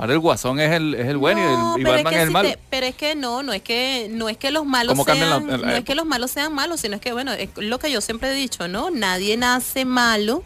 [0.00, 2.32] ahora el guasón es el, es el bueno y el- y, que es el si
[2.32, 2.48] malo.
[2.48, 5.30] te- pero es que no, no es que no es que los malos ¿Cómo cambian
[5.30, 7.50] la- sean, la no es que los malos sean malos, sino es que bueno, es
[7.56, 8.90] lo que yo siempre he dicho, ¿no?
[8.90, 10.42] Nadie nace malo.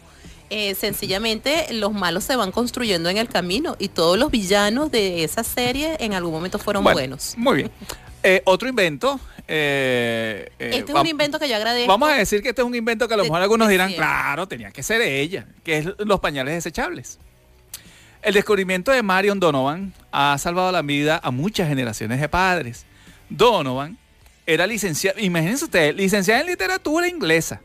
[0.51, 5.23] eh, sencillamente los malos se van construyendo en el camino y todos los villanos de
[5.23, 7.33] esa serie en algún momento fueron Bueno, buenos.
[7.35, 7.71] Muy bien.
[8.21, 9.19] Eh, otro invento.
[9.47, 11.87] eh, eh, Este es un invento que yo agradezco.
[11.91, 14.47] Vamos a decir que este es un invento que a lo mejor algunos dirán, claro,
[14.47, 17.17] tenía que ser ella, que es los pañales desechables.
[18.25, 22.83] El descubrimiento de Marion Donovan ha salvado la vida a muchas generaciones de padres.
[23.29, 23.99] Donovan
[24.47, 27.61] era licenciada, imagínense ustedes, licenciada en literatura inglesa.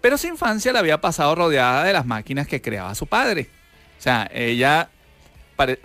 [0.00, 3.50] Pero su infancia la había pasado rodeada de las máquinas que creaba su padre.
[3.98, 4.88] O sea, ella,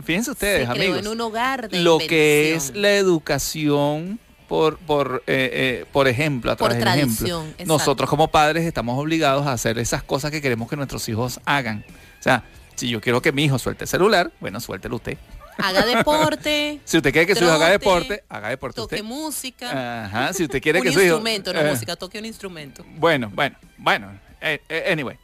[0.06, 5.22] fíjense ustedes, se amigos en un hogar de lo que es la educación por, por,
[5.28, 5.50] eh,
[5.82, 7.18] eh, por ejemplo, a Por través del ejemplo.
[7.18, 7.66] tradición, exacto.
[7.66, 11.84] Nosotros como padres estamos obligados a hacer esas cosas que queremos que nuestros hijos hagan.
[12.20, 12.46] O sea,
[12.80, 15.18] si yo quiero que mi hijo suelte el celular, bueno, suéltelo usted.
[15.58, 19.06] haga deporte, Si usted quiere que su hijo haga deporte, haga deporte toque usted.
[19.06, 21.08] música, Ajá, si usted quiere un que su hijo...
[21.16, 22.86] instrumento, no eh, música, toque un instrumento.
[22.96, 24.18] bueno, bueno, bueno.
[24.40, 25.18] eh, eh, anyway.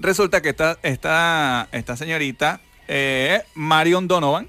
[0.00, 4.48] Resulta que esta, esta, esta señorita, eh, Marion Donovan,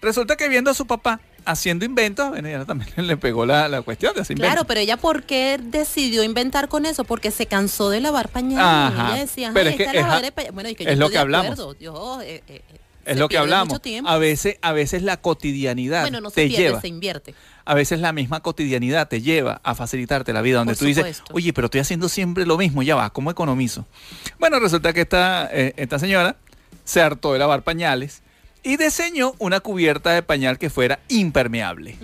[0.00, 3.82] resulta que viendo a su papá haciendo inventos, bueno, ella también le pegó la, la
[3.82, 4.66] cuestión de hacer Claro, inventos.
[4.68, 7.04] pero ella ¿por qué decidió inventar con eso?
[7.04, 8.64] Porque se cansó de lavar pañales.
[8.98, 10.54] Ajá, Ella decía, pero "Ay, es que es- lavadera de pañales".
[10.54, 11.58] Bueno, y que yo lo que hablamos.
[11.78, 13.80] Yo, eh, eh, eh, Es lo que hablamos.
[14.06, 16.80] A veces, a veces la cotidianidad Bueno, no se te pierde, lleva.
[16.80, 17.34] se invierte.
[17.64, 21.22] A veces la misma cotidianidad te lleva a facilitarte la vida, donde Por tú dices,
[21.32, 23.86] oye, pero estoy haciendo siempre lo mismo, ya va, ¿cómo economizo?
[24.38, 26.36] Bueno, resulta que esta, eh, esta señora
[26.84, 28.22] se hartó de lavar pañales
[28.62, 31.96] y diseñó una cubierta de pañal que fuera impermeable,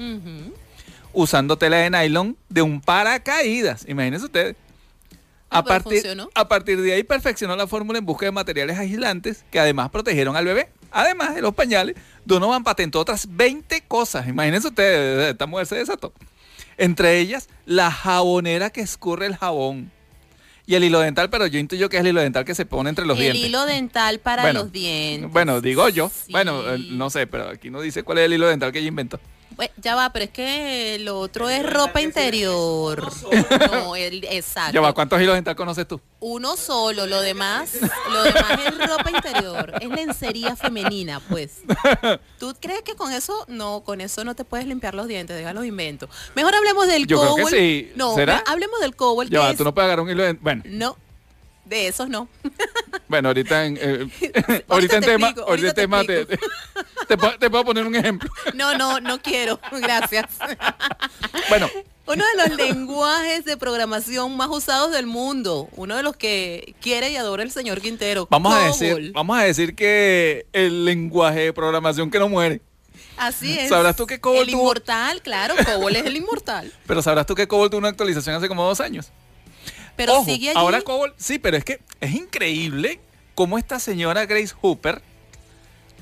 [1.12, 4.56] usando tela de nylon de un paracaídas, imagínense ustedes.
[5.50, 9.58] A partir, a partir de ahí perfeccionó la fórmula en busca de materiales aislantes que
[9.58, 10.68] además protegieron al bebé.
[10.90, 14.28] Además de los pañales, Donovan patentó otras 20 cosas.
[14.28, 16.12] Imagínense ustedes, esta mujer se desató.
[16.76, 19.90] Entre ellas, la jabonera que escurre el jabón.
[20.68, 22.90] Y el hilo dental, pero yo intuyo que es el hilo dental que se pone
[22.90, 23.42] entre los el dientes.
[23.42, 25.32] hilo dental para Bueno, los dientes.
[25.32, 26.10] Bueno, digo yo.
[26.10, 26.30] Sí.
[26.30, 28.88] Bueno, eh, no sé, pero aquí no dice cuál es el hilo dental que ella
[28.88, 29.18] inventó.
[29.56, 33.10] Bueno, ya va, pero es que lo otro es ropa interior.
[33.72, 34.72] No, el, exacto.
[34.72, 36.00] Ya va, ¿cuántos hilos dental conoces tú?
[36.20, 37.72] Uno solo, lo demás,
[38.12, 41.58] lo demás es ropa interior, es lencería femenina, pues.
[42.38, 45.52] ¿Tú crees que con eso, no, con eso no te puedes limpiar los dientes, deja
[45.52, 46.08] los inventos?
[46.34, 47.52] Mejor hablemos del Yo creo que Cobol.
[47.52, 47.92] sí.
[47.96, 48.42] No, ¿Será?
[48.46, 50.42] hablemos del Cobol, Ya va, es- tú no puedes agarrar un hilo dental.
[50.42, 50.96] Bueno, No,
[51.64, 52.28] de esos no.
[53.08, 56.26] Bueno, ahorita en, eh, ahorita en te tema, explico, ahorita en ahorita te tema te,
[56.26, 56.38] te,
[57.08, 58.30] te puedo, te puedo poner un ejemplo.
[58.54, 60.26] No, no, no quiero, gracias.
[61.48, 61.68] Bueno,
[62.06, 67.10] Uno de los lenguajes de programación más usados del mundo, uno de los que quiere
[67.10, 68.26] y adora el señor Quintero.
[68.30, 72.60] vamos a decir, vamos a decir que el lenguaje de programación que no muere.
[73.16, 73.68] Así es.
[73.68, 76.72] ¿Sabrás tú que Cobol El tuvo- inmortal, claro, Cobol es el inmortal.
[76.86, 79.10] Pero sabrás tú que Cobol tuvo una actualización hace como dos años.
[79.96, 80.58] Pero Ojo, sigue allí.
[80.58, 83.00] ahora Cobol, sí, pero es que es increíble
[83.34, 85.02] cómo esta señora Grace Hooper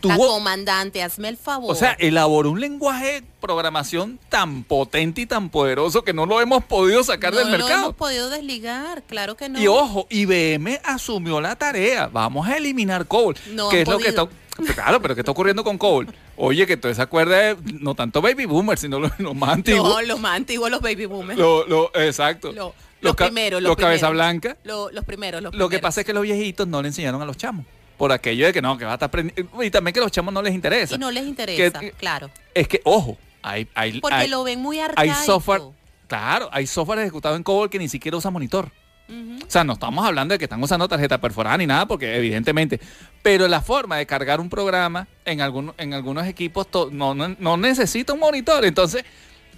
[0.03, 1.73] La tuvo, comandante, hazme el favor.
[1.73, 6.41] o sea, elaboró un lenguaje de programación tan potente y tan poderoso que no lo
[6.41, 7.85] hemos podido sacar no del lo mercado.
[7.85, 9.61] hemos podido desligar, claro que no.
[9.61, 12.09] Y ojo, IBM asumió la tarea.
[12.13, 13.37] Vamos a eliminar COBOL.
[13.53, 14.27] No que es lo que está.
[14.75, 16.09] Claro, pero ¿qué está ocurriendo con COBOL?
[16.37, 19.89] Oye, que tú se acuerda de no tanto Baby Boomers, sino los, los más antiguos.
[19.89, 21.39] No, los más antiguos, los baby boomers.
[21.39, 22.53] Lo- lo- exacto.
[22.53, 24.13] Lo- Los los primeros, los los cabeza primeros.
[24.43, 24.57] blanca.
[24.65, 25.83] Lo- los primeros, los Lo que primeros.
[25.83, 27.67] pasa es que los viejitos no le enseñaron a los chamos.
[27.97, 29.63] Por aquello de que no, que va a estar aprendiendo.
[29.63, 30.95] Y también que a los chamos no les interesa.
[30.95, 32.31] Y no les interesa, Que- claro.
[32.55, 35.15] Es que, ojo, hay, hay, Porque hay- lo ven muy hay arcaico.
[35.25, 35.63] software.
[36.07, 38.71] Claro, hay software ejecutado en COBOL que ni siquiera usa monitor.
[39.09, 42.81] O sea, no estamos hablando de que están usando tarjeta perforada ni nada, porque evidentemente.
[43.23, 47.57] Pero la forma de cargar un programa en, algún- en algunos equipos no, no, no
[47.57, 48.65] necesita un monitor.
[48.65, 49.05] Entonces,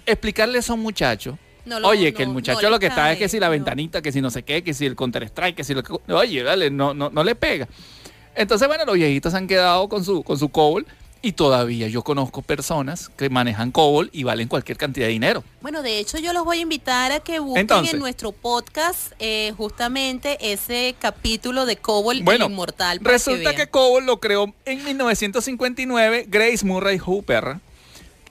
[0.05, 1.37] explicarle a un muchacho.
[1.65, 4.11] No lo- oye, que el muchacho lo que está es que si la ventanita, que
[4.11, 5.93] si no sé qué, que si el Counter-Strike, que si lo que...
[6.13, 7.67] Oye, dale, no, no, no le pega.
[8.39, 10.85] Entonces, bueno, los viejitos han quedado con su, con su COBOL
[11.21, 15.43] y todavía yo conozco personas que manejan COBOL y valen cualquier cantidad de dinero.
[15.61, 17.95] Bueno, de hecho yo los voy a invitar a que busquen Entonces.
[17.95, 22.99] en nuestro podcast eh, justamente ese capítulo de Cobol Bueno, el Inmortal.
[23.01, 23.69] resulta que, vean.
[23.69, 27.57] COBOL lo creó en 1959 Grace Murray Hooper,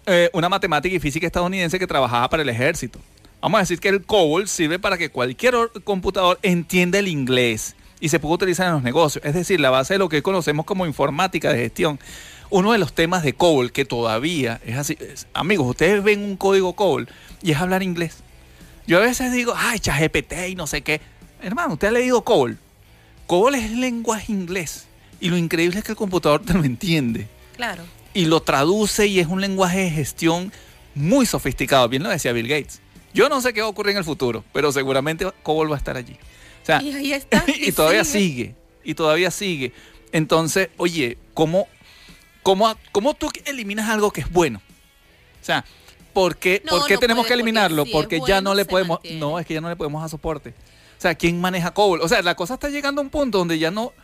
[0.06, 2.98] eh, una matemática y física estadounidense que trabajaba para el ejército.
[3.42, 7.76] Vamos a decir que el COBOL sirve para que cualquier or- computador entienda el inglés
[8.00, 9.24] y se pueda utilizar en los negocios.
[9.24, 11.98] Es decir, la base de lo que conocemos como informática de gestión.
[12.50, 14.96] Uno de los temas de COBOL que todavía es así.
[15.00, 17.08] es- amigos, ustedes ven un código COBOL
[17.42, 18.18] y es hablar inglés.
[18.86, 21.00] Yo a veces digo, ay, ChatGPT y no sé qué.
[21.42, 22.56] Hermano, ¿usted ha leído COBOL?
[23.26, 24.86] COBOL es lenguaje inglés.
[25.20, 27.28] Y lo increíble es que el computador te lo entiende.
[27.56, 27.82] Claro.
[28.14, 30.50] Y lo traduce y es un lenguaje de gestión
[30.94, 31.88] muy sofisticado.
[31.88, 32.80] Bien lo decía Bill Gates.
[33.12, 35.78] Yo no sé qué va a ocurrir en el futuro, pero seguramente COBOL va a
[35.78, 36.16] estar allí.
[36.68, 37.42] Sea, Y ahí está.
[37.48, 38.54] y todavía sigue.
[38.84, 39.72] Y todavía sigue.
[40.12, 41.66] Entonces, oye, ¿cómo,
[42.42, 44.60] cómo, cómo tú eliminas algo que es bueno?
[45.40, 45.64] O sea,
[46.12, 47.86] ¿por qué, No, ¿por qué no tenemos puede, que eliminarlo?
[47.90, 48.98] porque ya no le podemos...
[48.98, 49.18] mantiene.
[49.18, 50.50] No, es que ya no le podemos dar soporte.
[50.50, 52.02] O sea, ¿quién maneja COBOL?
[52.02, 53.94] O sea, la cosa está llegando a un punto donde ya no...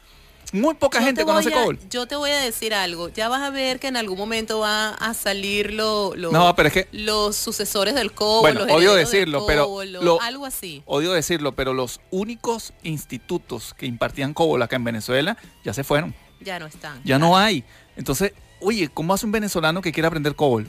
[0.52, 1.78] Muy poca Yo gente conoce a- COBOL.
[1.90, 3.08] Yo te voy a decir algo.
[3.08, 6.68] Ya vas a ver que en algún momento va a salir lo, lo- No, pero
[6.68, 8.40] es que los sucesores del COBOL.
[8.42, 10.82] Bueno, los odio decirlo, pero COBOL, lo- lo- algo así.
[10.86, 16.14] odio decirlo, pero los únicos institutos que impartían COBOL acá en Venezuela ya se fueron.
[16.40, 17.00] Ya no están.
[17.04, 17.64] Ya no hay.
[17.96, 20.68] Entonces, oye, ¿cómo hace un venezolano que quiere aprender COBOL?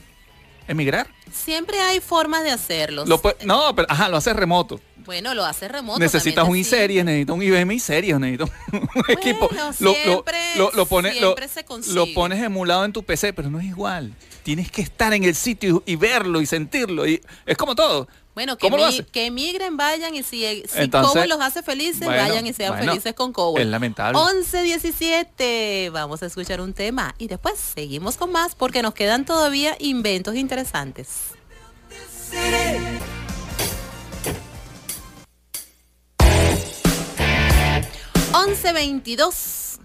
[0.67, 1.07] ¿Emigrar?
[1.31, 3.05] Siempre hay formas de hacerlo.
[3.05, 4.79] Lo no, pero ajá, lo hace remoto.
[5.05, 5.99] Bueno, lo hace remoto.
[5.99, 9.49] necesitas también un te i-series, necesitas un IBM i-series, necesitas un equipo.
[9.51, 11.95] Lo, lo- siempre- lo- lo pones, lo, siempre se consigue.
[11.95, 14.13] lo pones emulado en tu PC, pero no es igual.
[14.43, 17.07] Tienes que estar en el sitio y, y verlo y sentirlo.
[17.07, 18.07] Y es como todo.
[18.35, 19.05] Bueno, que, ¿Cómo lo mi- hace?
[19.05, 22.73] que emigren, vayan y si, si Entonces, Cobol los hace felices, bueno, vayan y sean
[22.75, 23.61] bueno, felices con Cobol.
[23.61, 24.19] es lamentable.
[24.19, 29.77] 11-17, vamos a escuchar un tema y después seguimos con más porque nos quedan todavía
[29.79, 31.07] inventos interesantes.
[38.37, 39.79] Once veintidós.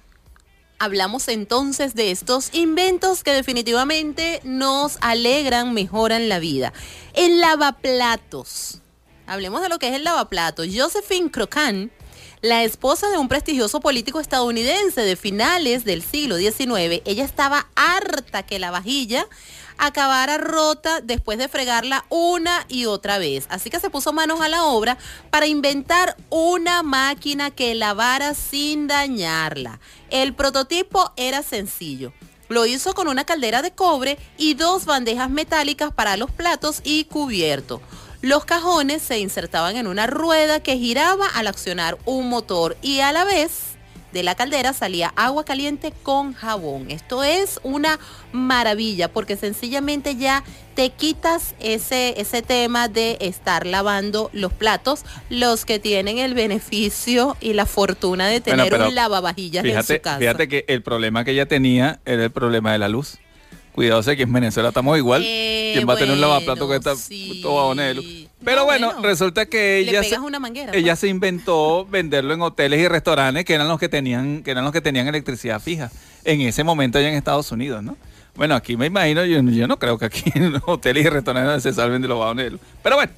[0.80, 6.72] Hablamos entonces de estos inventos que definitivamente nos alegran, mejoran la vida.
[7.14, 8.80] El lavaplatos.
[9.28, 10.66] Hablemos de lo que es el lavaplatos.
[10.74, 11.92] Josephine Crocan,
[12.40, 18.42] la esposa de un prestigioso político estadounidense de finales del siglo XIX, ella estaba harta
[18.42, 19.28] que la vajilla
[19.80, 23.46] acabara rota después de fregarla una y otra vez.
[23.48, 24.98] Así que se puso manos a la obra
[25.30, 29.80] para inventar una máquina que lavara sin dañarla.
[30.10, 32.12] El prototipo era sencillo.
[32.48, 37.04] Lo hizo con una caldera de cobre y dos bandejas metálicas para los platos y
[37.04, 37.80] cubierto.
[38.22, 43.12] Los cajones se insertaban en una rueda que giraba al accionar un motor y a
[43.12, 43.69] la vez
[44.12, 46.90] de la caldera salía agua caliente con jabón.
[46.90, 47.98] Esto es una
[48.32, 50.44] maravilla porque sencillamente ya
[50.74, 57.36] te quitas ese, ese tema de estar lavando los platos, los que tienen el beneficio
[57.40, 60.18] y la fortuna de tener un lavavajillas en Fíjate, su casa.
[60.18, 63.18] fíjate que el problema que ella tenía era el problema de la luz.
[63.72, 65.22] Cuidado, sé que en Venezuela estamos igual.
[65.24, 67.40] Eh, ¿Quién va a tener un lavaplato que está sí.
[67.42, 68.29] todo bajones de luz?
[68.44, 69.02] Pero No, bueno, bueno.
[69.06, 71.00] resulta que ella se, una manguera, ella pues.
[71.00, 74.72] se inventó venderlo en hoteles y restaurantes que eran los que tenían que eran los
[74.72, 75.90] que tenían electricidad fija
[76.24, 77.96] en ese momento allá en Estados Unidos, ¿no?
[78.34, 81.62] Bueno, aquí me imagino, yo, yo no creo que aquí en los hoteles y restaurantes
[81.62, 82.60] se salven de los luz.
[82.82, 83.12] Pero bueno,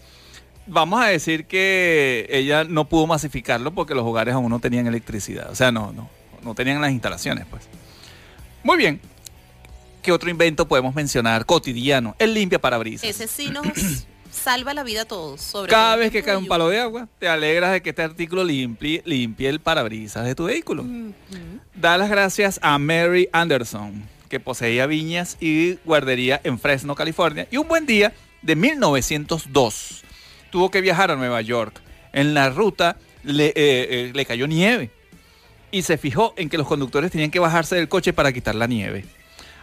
[0.67, 5.51] vamos a decir que ella no pudo masificarlo porque los hogares aún no tenían electricidad.
[5.51, 6.09] O sea, no, no,
[6.43, 7.63] no tenían las instalaciones, pues.
[8.65, 9.01] Muy bien.
[10.03, 12.17] ¿Qué otro invento podemos mencionar cotidiano?
[12.19, 13.09] El limpia parabrisas.
[13.09, 13.67] Ese sí nos
[14.33, 15.41] salva la vida a todos.
[15.41, 18.03] Sobre Cada todo vez que cae un palo de agua, te alegras de que este
[18.03, 20.85] artículo limpie, limpie el parabrisas de tu vehículo.
[21.75, 27.47] Da las gracias a Mary Anderson, que poseía viñas y guardería en Fresno, California.
[27.51, 28.13] Y un buen día
[28.43, 30.03] de 1902
[30.51, 31.81] tuvo que viajar a Nueva York.
[32.13, 34.91] En la ruta le, eh, eh, le cayó nieve
[35.71, 38.67] y se fijó en que los conductores tenían que bajarse del coche para quitar la
[38.67, 39.05] nieve.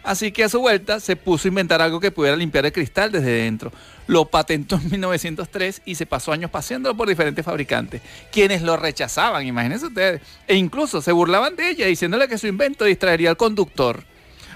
[0.10, 3.12] Así que a su vuelta se puso a inventar algo que pudiera limpiar el cristal
[3.12, 3.72] desde dentro.
[4.08, 8.02] Lo patentó en 1903 y se pasó años paseándolo por diferentes fabricantes,
[8.32, 12.86] quienes lo rechazaban, imagínense ustedes, e incluso se burlaban de ella diciéndole que su invento
[12.86, 14.04] distraería al conductor.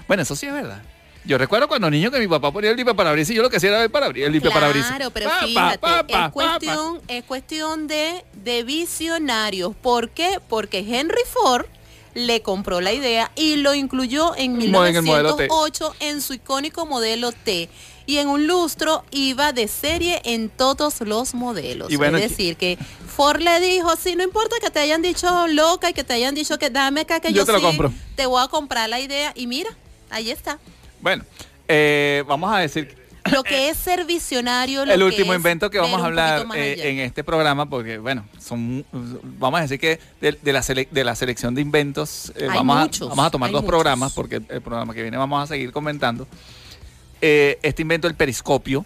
[0.08, 0.82] Bueno, eso sí es verdad.
[1.24, 3.68] Yo recuerdo cuando niño que mi papá ponía el limpiaparabrisas y yo lo que hacía
[3.68, 4.96] era el, parabrisas, el limpiaparabrisas.
[4.96, 9.72] Claro, pero pa, fíjate, pa, pa, es, cuestión, es cuestión de, de visionarios.
[9.76, 10.40] ¿Por qué?
[10.48, 11.66] Porque Henry Ford
[12.14, 15.42] le compró la idea y lo incluyó en Mo- en el modelo T.
[15.44, 17.68] 1908 en su icónico modelo T.
[18.06, 21.90] Y en un lustro iba de serie en todos los modelos.
[21.90, 22.76] Y bueno, es decir, que
[23.16, 26.34] Ford le dijo, sí, no importa que te hayan dicho loca y que te hayan
[26.34, 27.92] dicho que dame acá que Yo yo, te lo compro.
[28.14, 29.32] te voy a comprar la idea.
[29.34, 29.70] Y mira,
[30.10, 30.58] ahí está.
[31.00, 31.24] Bueno,
[31.66, 32.94] eh, vamos a decir
[33.32, 34.84] Lo que es ser visionario.
[34.84, 38.84] lo el último invento que vamos a hablar eh, en este programa, porque bueno, son
[38.92, 42.78] vamos a decir que de, de la, sele- de la selección de inventos eh, vamos,
[42.80, 43.70] muchos, a, vamos a tomar dos muchos.
[43.70, 46.26] programas, porque el programa que viene vamos a seguir comentando.
[47.22, 48.84] Eh, este invento del periscopio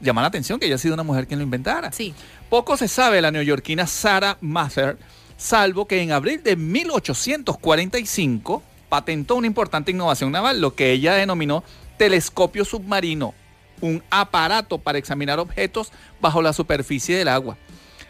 [0.00, 1.90] llama la atención que haya sido una mujer quien lo inventara.
[1.90, 2.14] Sí.
[2.48, 4.98] Poco se sabe de la neoyorquina Sarah Mather,
[5.36, 11.62] salvo que en abril de 1845 patentó una importante innovación naval, lo que ella denominó
[11.96, 13.34] telescopio submarino,
[13.80, 17.56] un aparato para examinar objetos bajo la superficie del agua.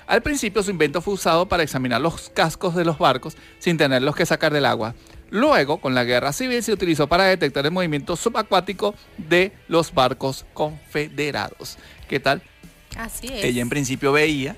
[0.06, 4.16] Al principio su invento fue usado para examinar los cascos de los barcos sin tenerlos
[4.16, 4.94] que sacar del agua.
[5.30, 10.44] Luego, con la guerra civil, se utilizó para detectar el movimiento subacuático de los barcos
[10.52, 11.78] confederados.
[12.08, 12.42] ¿Qué tal?
[12.96, 13.44] Así es.
[13.44, 14.56] Ella en principio veía,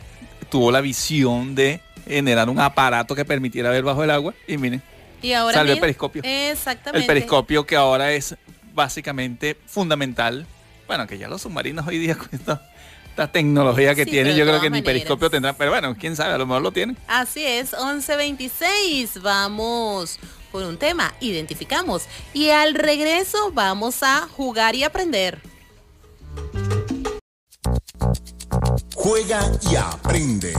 [0.50, 4.82] tuvo la visión de generar un aparato que permitiera ver bajo el agua y miren,
[5.20, 6.22] y ahora salió el periscopio.
[6.24, 7.00] Exactamente.
[7.00, 8.36] el periscopio que ahora es
[8.74, 10.46] básicamente fundamental.
[10.86, 12.70] Bueno, que ya los submarinos hoy día con esta,
[13.08, 16.34] esta tecnología que Sí, tienen, yo creo que ni periscopio tendrán, pero bueno, quién sabe,
[16.34, 16.96] a lo mejor lo tienen.
[17.08, 19.22] Así es, 1126.
[19.22, 20.18] Vamos
[20.50, 22.04] con un tema, identificamos.
[22.34, 25.40] Y al regreso vamos a jugar y aprender.
[28.94, 30.52] Juega y aprende.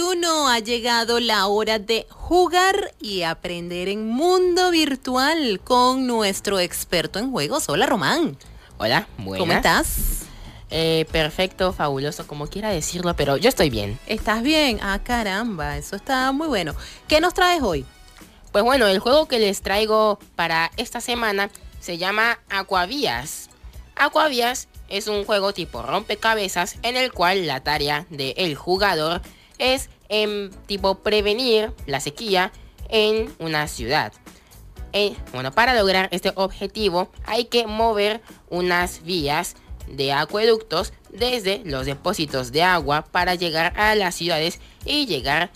[0.00, 7.18] Uno ha llegado la hora de jugar y aprender en mundo virtual con nuestro experto
[7.18, 7.68] en juegos.
[7.68, 8.38] Hola Román,
[8.78, 9.38] Hola, buenas.
[9.38, 9.96] ¿cómo estás?
[10.70, 13.98] Eh, perfecto, fabuloso, como quiera decirlo, pero yo estoy bien.
[14.06, 14.78] ¿Estás bien?
[14.80, 16.74] Ah, caramba, eso está muy bueno.
[17.06, 17.84] ¿Qué nos traes hoy?
[18.50, 21.50] Pues bueno, el juego que les traigo para esta semana
[21.80, 23.50] se llama Aquavías.
[23.94, 29.22] Aquavías es un juego tipo rompecabezas en el cual la tarea del jugador
[29.58, 32.52] es em, tipo prevenir la sequía
[32.88, 34.12] en una ciudad.
[34.92, 41.86] Eh, bueno, para lograr este objetivo hay que mover unas vías de acueductos desde los
[41.86, 45.50] depósitos de agua para llegar a las ciudades y llegar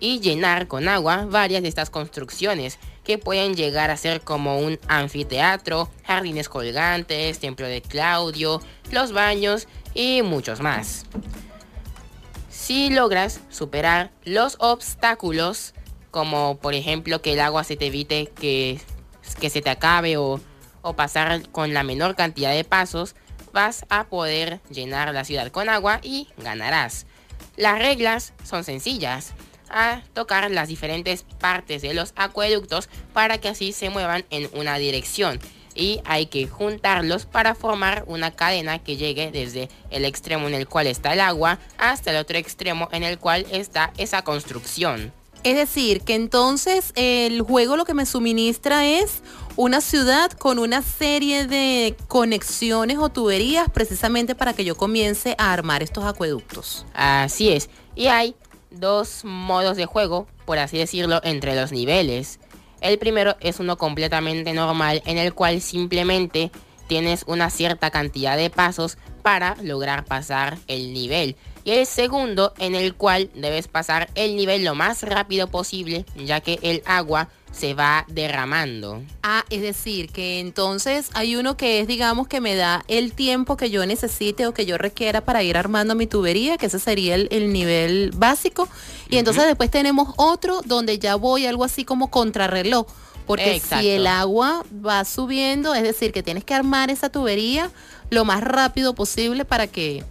[0.00, 2.78] y llenar con agua varias de estas construcciones
[3.08, 9.66] que pueden llegar a ser como un anfiteatro, jardines colgantes, templo de Claudio, los baños
[9.94, 11.06] y muchos más.
[12.50, 15.72] Si logras superar los obstáculos,
[16.10, 18.78] como por ejemplo que el agua se te evite que,
[19.40, 20.38] que se te acabe o,
[20.82, 23.14] o pasar con la menor cantidad de pasos,
[23.54, 27.06] vas a poder llenar la ciudad con agua y ganarás.
[27.56, 29.32] Las reglas son sencillas.
[29.70, 34.78] A tocar las diferentes partes de los acueductos para que así se muevan en una
[34.78, 35.38] dirección.
[35.74, 40.66] Y hay que juntarlos para formar una cadena que llegue desde el extremo en el
[40.66, 45.12] cual está el agua hasta el otro extremo en el cual está esa construcción.
[45.44, 49.22] Es decir, que entonces el juego lo que me suministra es
[49.54, 55.52] una ciudad con una serie de conexiones o tuberías precisamente para que yo comience a
[55.52, 56.86] armar estos acueductos.
[56.92, 57.70] Así es.
[57.94, 58.34] Y hay
[58.70, 62.40] dos modos de juego, por así decirlo, entre los niveles.
[62.80, 66.50] El primero es uno completamente normal en el cual simplemente
[66.86, 71.36] tienes una cierta cantidad de pasos para lograr pasar el nivel.
[71.64, 76.40] Y el segundo en el cual debes pasar el nivel lo más rápido posible ya
[76.40, 79.02] que el agua se va derramando.
[79.22, 83.56] Ah, es decir, que entonces hay uno que es, digamos, que me da el tiempo
[83.56, 87.14] que yo necesite o que yo requiera para ir armando mi tubería, que ese sería
[87.14, 88.68] el, el nivel básico.
[89.08, 92.86] Y entonces después tenemos otro donde ya voy algo así como contrarreloj.
[93.26, 93.82] Porque Exacto.
[93.82, 97.70] si el agua va subiendo, es decir, que tienes que armar esa tubería
[98.08, 100.02] lo más rápido posible para que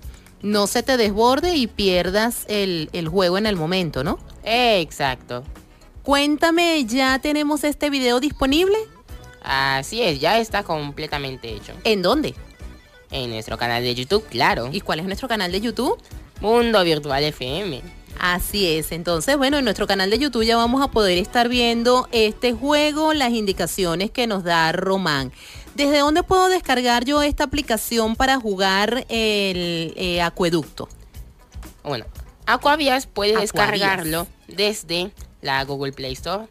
[0.43, 4.19] no se te desborde y pierdas el, el juego en el momento, ¿no?
[4.43, 5.43] Exacto.
[6.07, 8.77] Cuéntame, ¿ya tenemos este video disponible?
[9.43, 11.73] Así es, ya está completamente hecho.
[11.83, 12.33] ¿En dónde?
[13.11, 14.69] En nuestro canal de YouTube, claro.
[14.71, 16.01] ¿Y cuál es nuestro canal de YouTube?
[16.39, 17.81] Mundo Virtual FM.
[18.21, 22.07] Así es, entonces bueno, en nuestro canal de YouTube ya vamos a poder estar viendo
[22.13, 25.33] este juego, las indicaciones que nos da Román.
[25.75, 30.87] ¿Desde dónde puedo descargar yo esta aplicación para jugar el eh, acueducto?
[31.83, 32.05] Bueno,
[32.45, 33.09] Aquavías.
[33.13, 36.47] descargarlo desde la Google Play Store.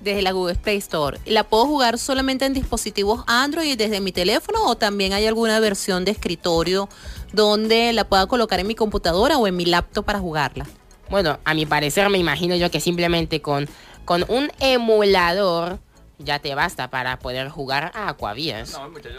[0.00, 1.18] Desde la Google Play Store.
[1.24, 6.04] ¿La puedo jugar solamente en dispositivos Android desde mi teléfono o también hay alguna versión
[6.04, 6.88] de escritorio
[7.32, 10.66] donde la pueda colocar en mi computadora o en mi laptop para jugarla?
[11.10, 13.68] Bueno, a mi parecer me imagino yo que simplemente con,
[14.04, 15.78] con un emulador
[16.18, 18.72] ya te basta para poder jugar a Aquavías.
[18.72, 19.18] No, el muchacho.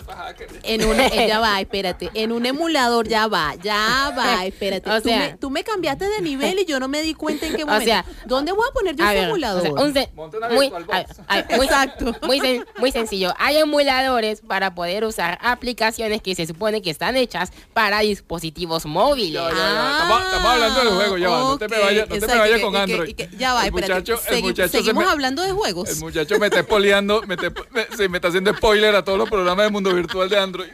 [0.64, 2.10] En un, eh, ya va, espérate.
[2.14, 4.90] En un emulador, ya va, ya va, espérate.
[4.90, 7.46] O tú, sea- me, tú me cambiaste de nivel y yo no me di cuenta
[7.48, 7.86] en qué O momento.
[7.86, 9.62] sea, ¿Dónde voy a poner yo A ese ver, o emulador?
[9.62, 11.20] sea, un se- Monta una muy, VirtualBox.
[11.28, 12.16] a- a- muy- Exacto.
[12.24, 13.34] muy sen- muy sencillo.
[13.38, 19.34] Hay emuladores para poder usar aplicaciones que se supone que están hechas para dispositivos móviles.
[19.34, 19.92] Ya, ya, ya.
[19.92, 21.40] Estamos, estamos hablando del juego, ya va.
[21.40, 22.94] No te me Ah, vayas, no te me exacto, vayas y con que- y que-
[22.94, 23.16] Android.
[23.16, 23.94] que- ya va, el espérate.
[23.94, 25.90] muchacho, el Segui- muchacho se seguimos me- hablando de juegos.
[25.90, 29.18] El muchacho me está espoleando, me, está- me- se me está haciendo spoiler a todos
[29.18, 30.70] los programas de mundo virtual de Android.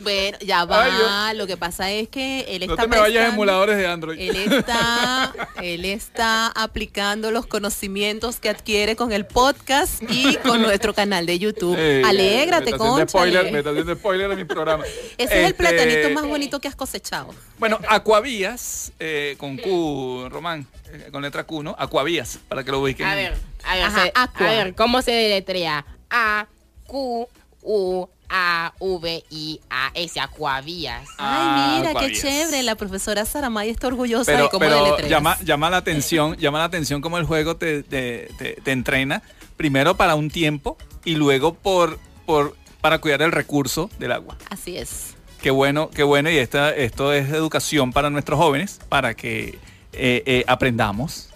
[0.00, 1.28] Bueno, ya va.
[1.28, 1.36] Ay.
[1.36, 4.18] Lo que pasa es que él No está te me vayas prestando- emuladores de Android.
[4.20, 5.32] Él está,
[5.62, 11.38] él está aplicando los conocimientos que adquiere con el podcast y con nuestro canal de
[11.38, 11.76] YouTube.
[11.78, 13.08] Eh, Alégrate, concha.
[13.08, 14.84] spoiler, Me está haciendo spoiler a mi programa.
[15.18, 17.34] Ese es el Este, platanito más bonito que has cosechado.
[17.58, 20.66] Bueno, Aquavías, eh, con Q, Román,
[21.10, 21.74] con letra Q, ¿no?
[21.78, 23.06] Aquavías, para que lo ubiquen.
[23.06, 23.34] A ver,
[23.64, 24.46] a ver, Ajá, se- Aqua.
[24.46, 25.84] a ver, ¿cómo se deletrea?
[26.10, 26.46] A,
[26.86, 27.26] Q,
[27.62, 31.06] U, A, V, I, A, S, Aquavías.
[31.18, 32.62] Ah, Ay, mira, qué chévere.
[32.62, 36.64] La profesora Saramay está orgullosa pero, de cómo pero llama, llama la atención, llama la
[36.64, 39.22] atención cómo el juego te, te- te- te entrena,
[39.56, 44.36] primero para un tiempo y luego por, por, para cuidar el recurso del agua.
[44.50, 45.14] Así es.
[45.40, 49.58] Qué bueno, qué bueno, y esta, esto es educación para nuestros jóvenes, para que
[49.92, 51.28] eh, eh, aprendamos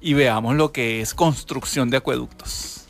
[0.00, 2.80] y veamos lo que es construcción de acueductos.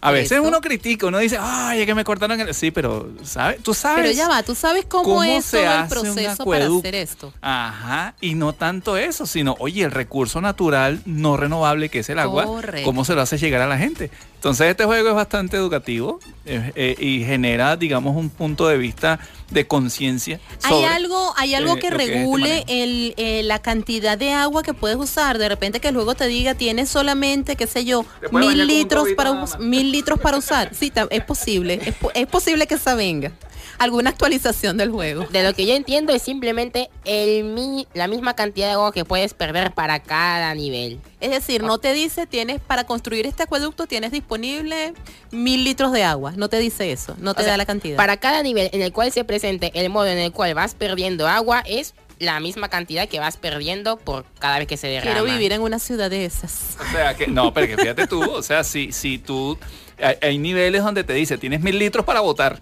[0.00, 0.42] A veces Eso.
[0.42, 2.54] uno critica, uno dice, ay, es que me cortaron el...
[2.54, 3.60] Sí, pero, ¿sabes?
[3.62, 4.04] Tú sabes.
[4.04, 7.32] Pero ya va, ¿tú sabes cómo, cómo es se todo el proceso para hacer esto?
[7.40, 12.20] Ajá, y no tanto eso, sino, oye, el recurso natural no renovable que es el
[12.20, 12.84] agua, Correcto.
[12.84, 14.10] cómo se lo hace llegar a la gente.
[14.38, 19.18] Entonces este juego es bastante educativo eh, eh, y genera, digamos, un punto de vista
[19.50, 20.38] de conciencia.
[20.62, 24.16] Hay algo, hay algo eh, que lo que es este regule el, eh, la cantidad
[24.16, 25.38] de agua que puedes usar.
[25.38, 29.90] De repente que luego te diga tienes solamente, qué sé yo, mil litros para mil
[29.90, 30.72] litros para usar.
[30.72, 31.80] Sí, es posible.
[31.84, 33.32] Es, es posible que esa venga.
[33.78, 35.26] Alguna actualización del juego.
[35.30, 39.04] De lo que yo entiendo es simplemente el mi- la misma cantidad de agua que
[39.04, 40.98] puedes perder para cada nivel.
[41.20, 44.94] Es decir, no te dice tienes para construir este acueducto tienes disponible
[45.30, 46.32] mil litros de agua.
[46.36, 47.16] No te dice eso.
[47.20, 47.96] No te O sea, da la cantidad.
[47.96, 51.28] Para cada nivel en el cual se presente el modo en el cual vas perdiendo
[51.28, 55.12] agua es la misma cantidad que vas perdiendo por cada vez que se derrama.
[55.12, 56.76] Quiero vivir en una ciudad de esas.
[56.80, 59.56] O sea, que no, pero que fíjate tú, o sea, si, si tú,
[60.02, 62.58] hay, hay niveles donde te dice, tienes mil litros para votar,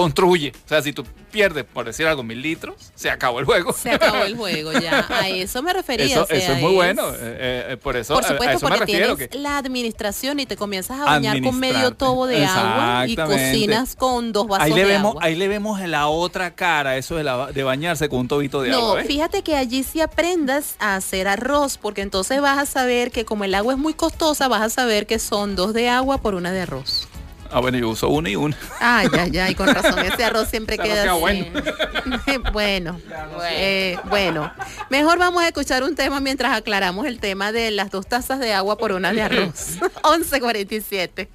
[0.00, 0.52] construye.
[0.64, 3.72] O sea, si tú pierdes, por decir algo, mil litros, se acabó el juego.
[3.72, 5.06] Se acabó el juego ya.
[5.10, 6.06] A eso me refería.
[6.06, 7.02] Eso, o sea, eso es muy bueno.
[7.14, 9.16] eh, eh, por eso, Por a- a, supuesto, eso me porque refiero.
[9.16, 13.16] tienes que- la administración y te comienzas a bañar con medio tobo de agua y
[13.16, 15.22] cocinas con dos vasos ahí le de vemos, agua.
[15.24, 18.70] ahí le vemos la otra cara, eso de, la- de bañarse con un tobito de
[18.70, 18.94] no, agua.
[18.96, 19.06] ¿ves?
[19.06, 23.44] fíjate que allí sí aprendas a hacer arroz, porque entonces vas a saber que como
[23.44, 26.50] el agua es muy costosa, vas a saber que son dos de agua por una
[26.52, 27.08] de arroz.
[27.52, 28.54] Ah, bueno, yo uso uno y uno.
[28.78, 31.20] Ay, ay, ay, con razón, ese arroz siempre queda queda así.
[31.20, 31.46] bueno.
[32.52, 33.42] bueno, Bueno.
[33.52, 34.52] eh, bueno,
[34.88, 38.52] mejor vamos a escuchar un tema mientras aclaramos el tema de las dos tazas de
[38.54, 39.78] agua por una de arroz.
[40.02, 41.28] 11.47.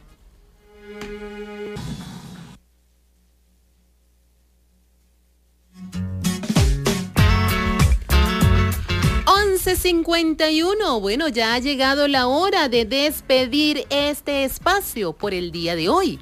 [10.63, 10.99] uno.
[10.99, 16.19] Bueno, ya ha llegado la hora de despedir este espacio por el día de hoy.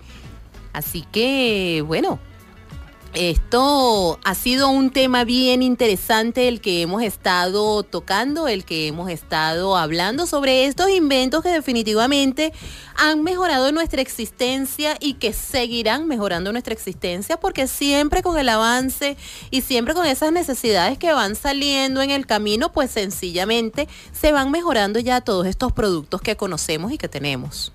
[0.72, 2.20] Así que, bueno,
[3.14, 9.10] esto ha sido un tema bien interesante el que hemos estado tocando, el que hemos
[9.10, 12.54] estado hablando sobre estos inventos que definitivamente
[12.96, 19.16] han mejorado nuestra existencia y que seguirán mejorando nuestra existencia porque siempre con el avance
[19.52, 24.50] y siempre con esas necesidades que van saliendo en el camino, pues sencillamente se van
[24.50, 27.72] mejorando ya todos estos productos que conocemos y que tenemos.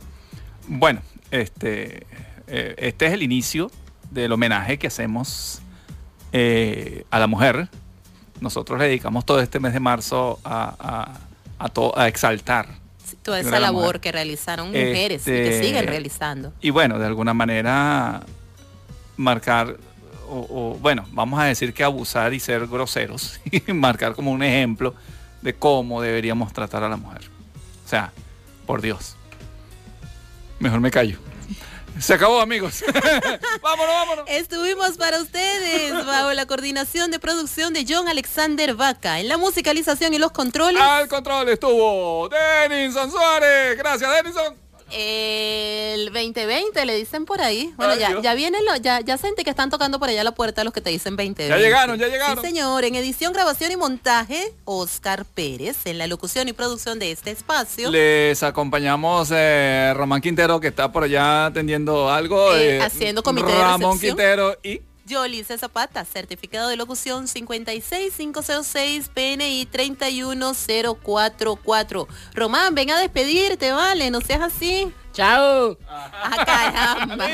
[0.66, 2.06] Bueno, este,
[2.48, 3.70] eh, este es el inicio
[4.10, 5.60] del homenaje que hacemos
[6.32, 7.68] eh, a la mujer
[8.40, 11.18] nosotros le dedicamos todo este mes de marzo a,
[11.58, 12.68] a, a exaltar.
[13.22, 16.52] toda esa labor que realizaron mujeres y que este, siguen realizando.
[16.60, 18.22] Y bueno, de alguna manera
[19.16, 19.76] marcar,
[20.28, 24.94] o, bueno, vamos a decir que abusar y ser groseros, y marcar como un ejemplo
[25.42, 27.22] de cómo deberíamos tratar a la mujer.
[27.84, 28.12] O sea,
[28.66, 29.16] por Dios.
[30.58, 31.18] Mejor me callo.
[31.98, 32.84] Se acabó, amigos.
[33.62, 34.24] vámonos, vámonos.
[34.28, 39.20] Estuvimos para ustedes bajo la coordinación de producción de John Alexander Vaca.
[39.20, 40.80] En la musicalización y los controles.
[40.80, 43.76] Al control estuvo Denison Suárez.
[43.76, 47.72] Gracias, Denison el 2020 le dicen por ahí.
[47.76, 50.64] Bueno, ya, ya vienen los, ya, ya sentí que están tocando por allá la puerta
[50.64, 51.48] los que te dicen 2020.
[51.48, 52.42] Ya llegaron, ya llegaron.
[52.42, 52.84] Sí, señor.
[52.84, 55.84] En edición, grabación y montaje, Oscar Pérez.
[55.84, 57.90] En la locución y producción de este espacio.
[57.90, 62.54] Les acompañamos eh, Román Quintero, que está por allá atendiendo algo.
[62.54, 72.06] Eh, eh haciendo comité Ramón Quintero y Yolice Zapata, certificado de locución 56506, PNI 31044.
[72.34, 74.92] Román, ven a despedirte, vale, no seas así.
[75.12, 75.78] Chao.
[75.88, 77.28] Ah, caramba.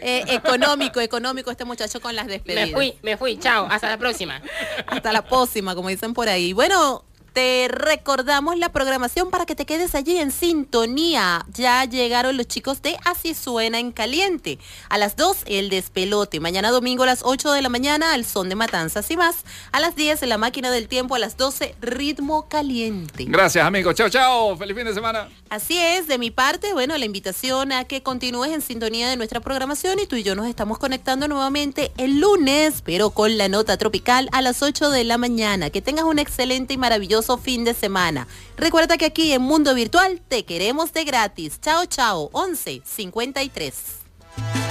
[0.00, 2.68] eh, económico, económico este muchacho con las despedidas.
[2.68, 3.36] Me fui, me fui.
[3.38, 3.66] Chao.
[3.70, 4.40] Hasta la próxima.
[4.86, 6.54] Hasta la próxima, como dicen por ahí.
[6.54, 7.04] Bueno,
[7.36, 11.44] te recordamos la programación para que te quedes allí en sintonía.
[11.52, 14.58] Ya llegaron los chicos de Así Suena en Caliente.
[14.88, 16.40] A las 2 el despelote.
[16.40, 19.44] Mañana domingo a las 8 de la mañana al son de matanzas y más.
[19.70, 21.14] A las 10 en la máquina del tiempo.
[21.14, 23.26] A las 12 ritmo caliente.
[23.28, 23.94] Gracias amigos.
[23.96, 24.56] Chao, chao.
[24.56, 25.28] Feliz fin de semana.
[25.50, 26.08] Así es.
[26.08, 30.06] De mi parte, bueno, la invitación a que continúes en sintonía de nuestra programación y
[30.06, 34.40] tú y yo nos estamos conectando nuevamente el lunes, pero con la nota tropical a
[34.40, 35.68] las 8 de la mañana.
[35.68, 38.28] Que tengas un excelente y maravilloso fin de semana.
[38.56, 41.60] Recuerda que aquí en Mundo Virtual te queremos de gratis.
[41.60, 42.30] Chao, chao.
[42.32, 44.65] 11 53.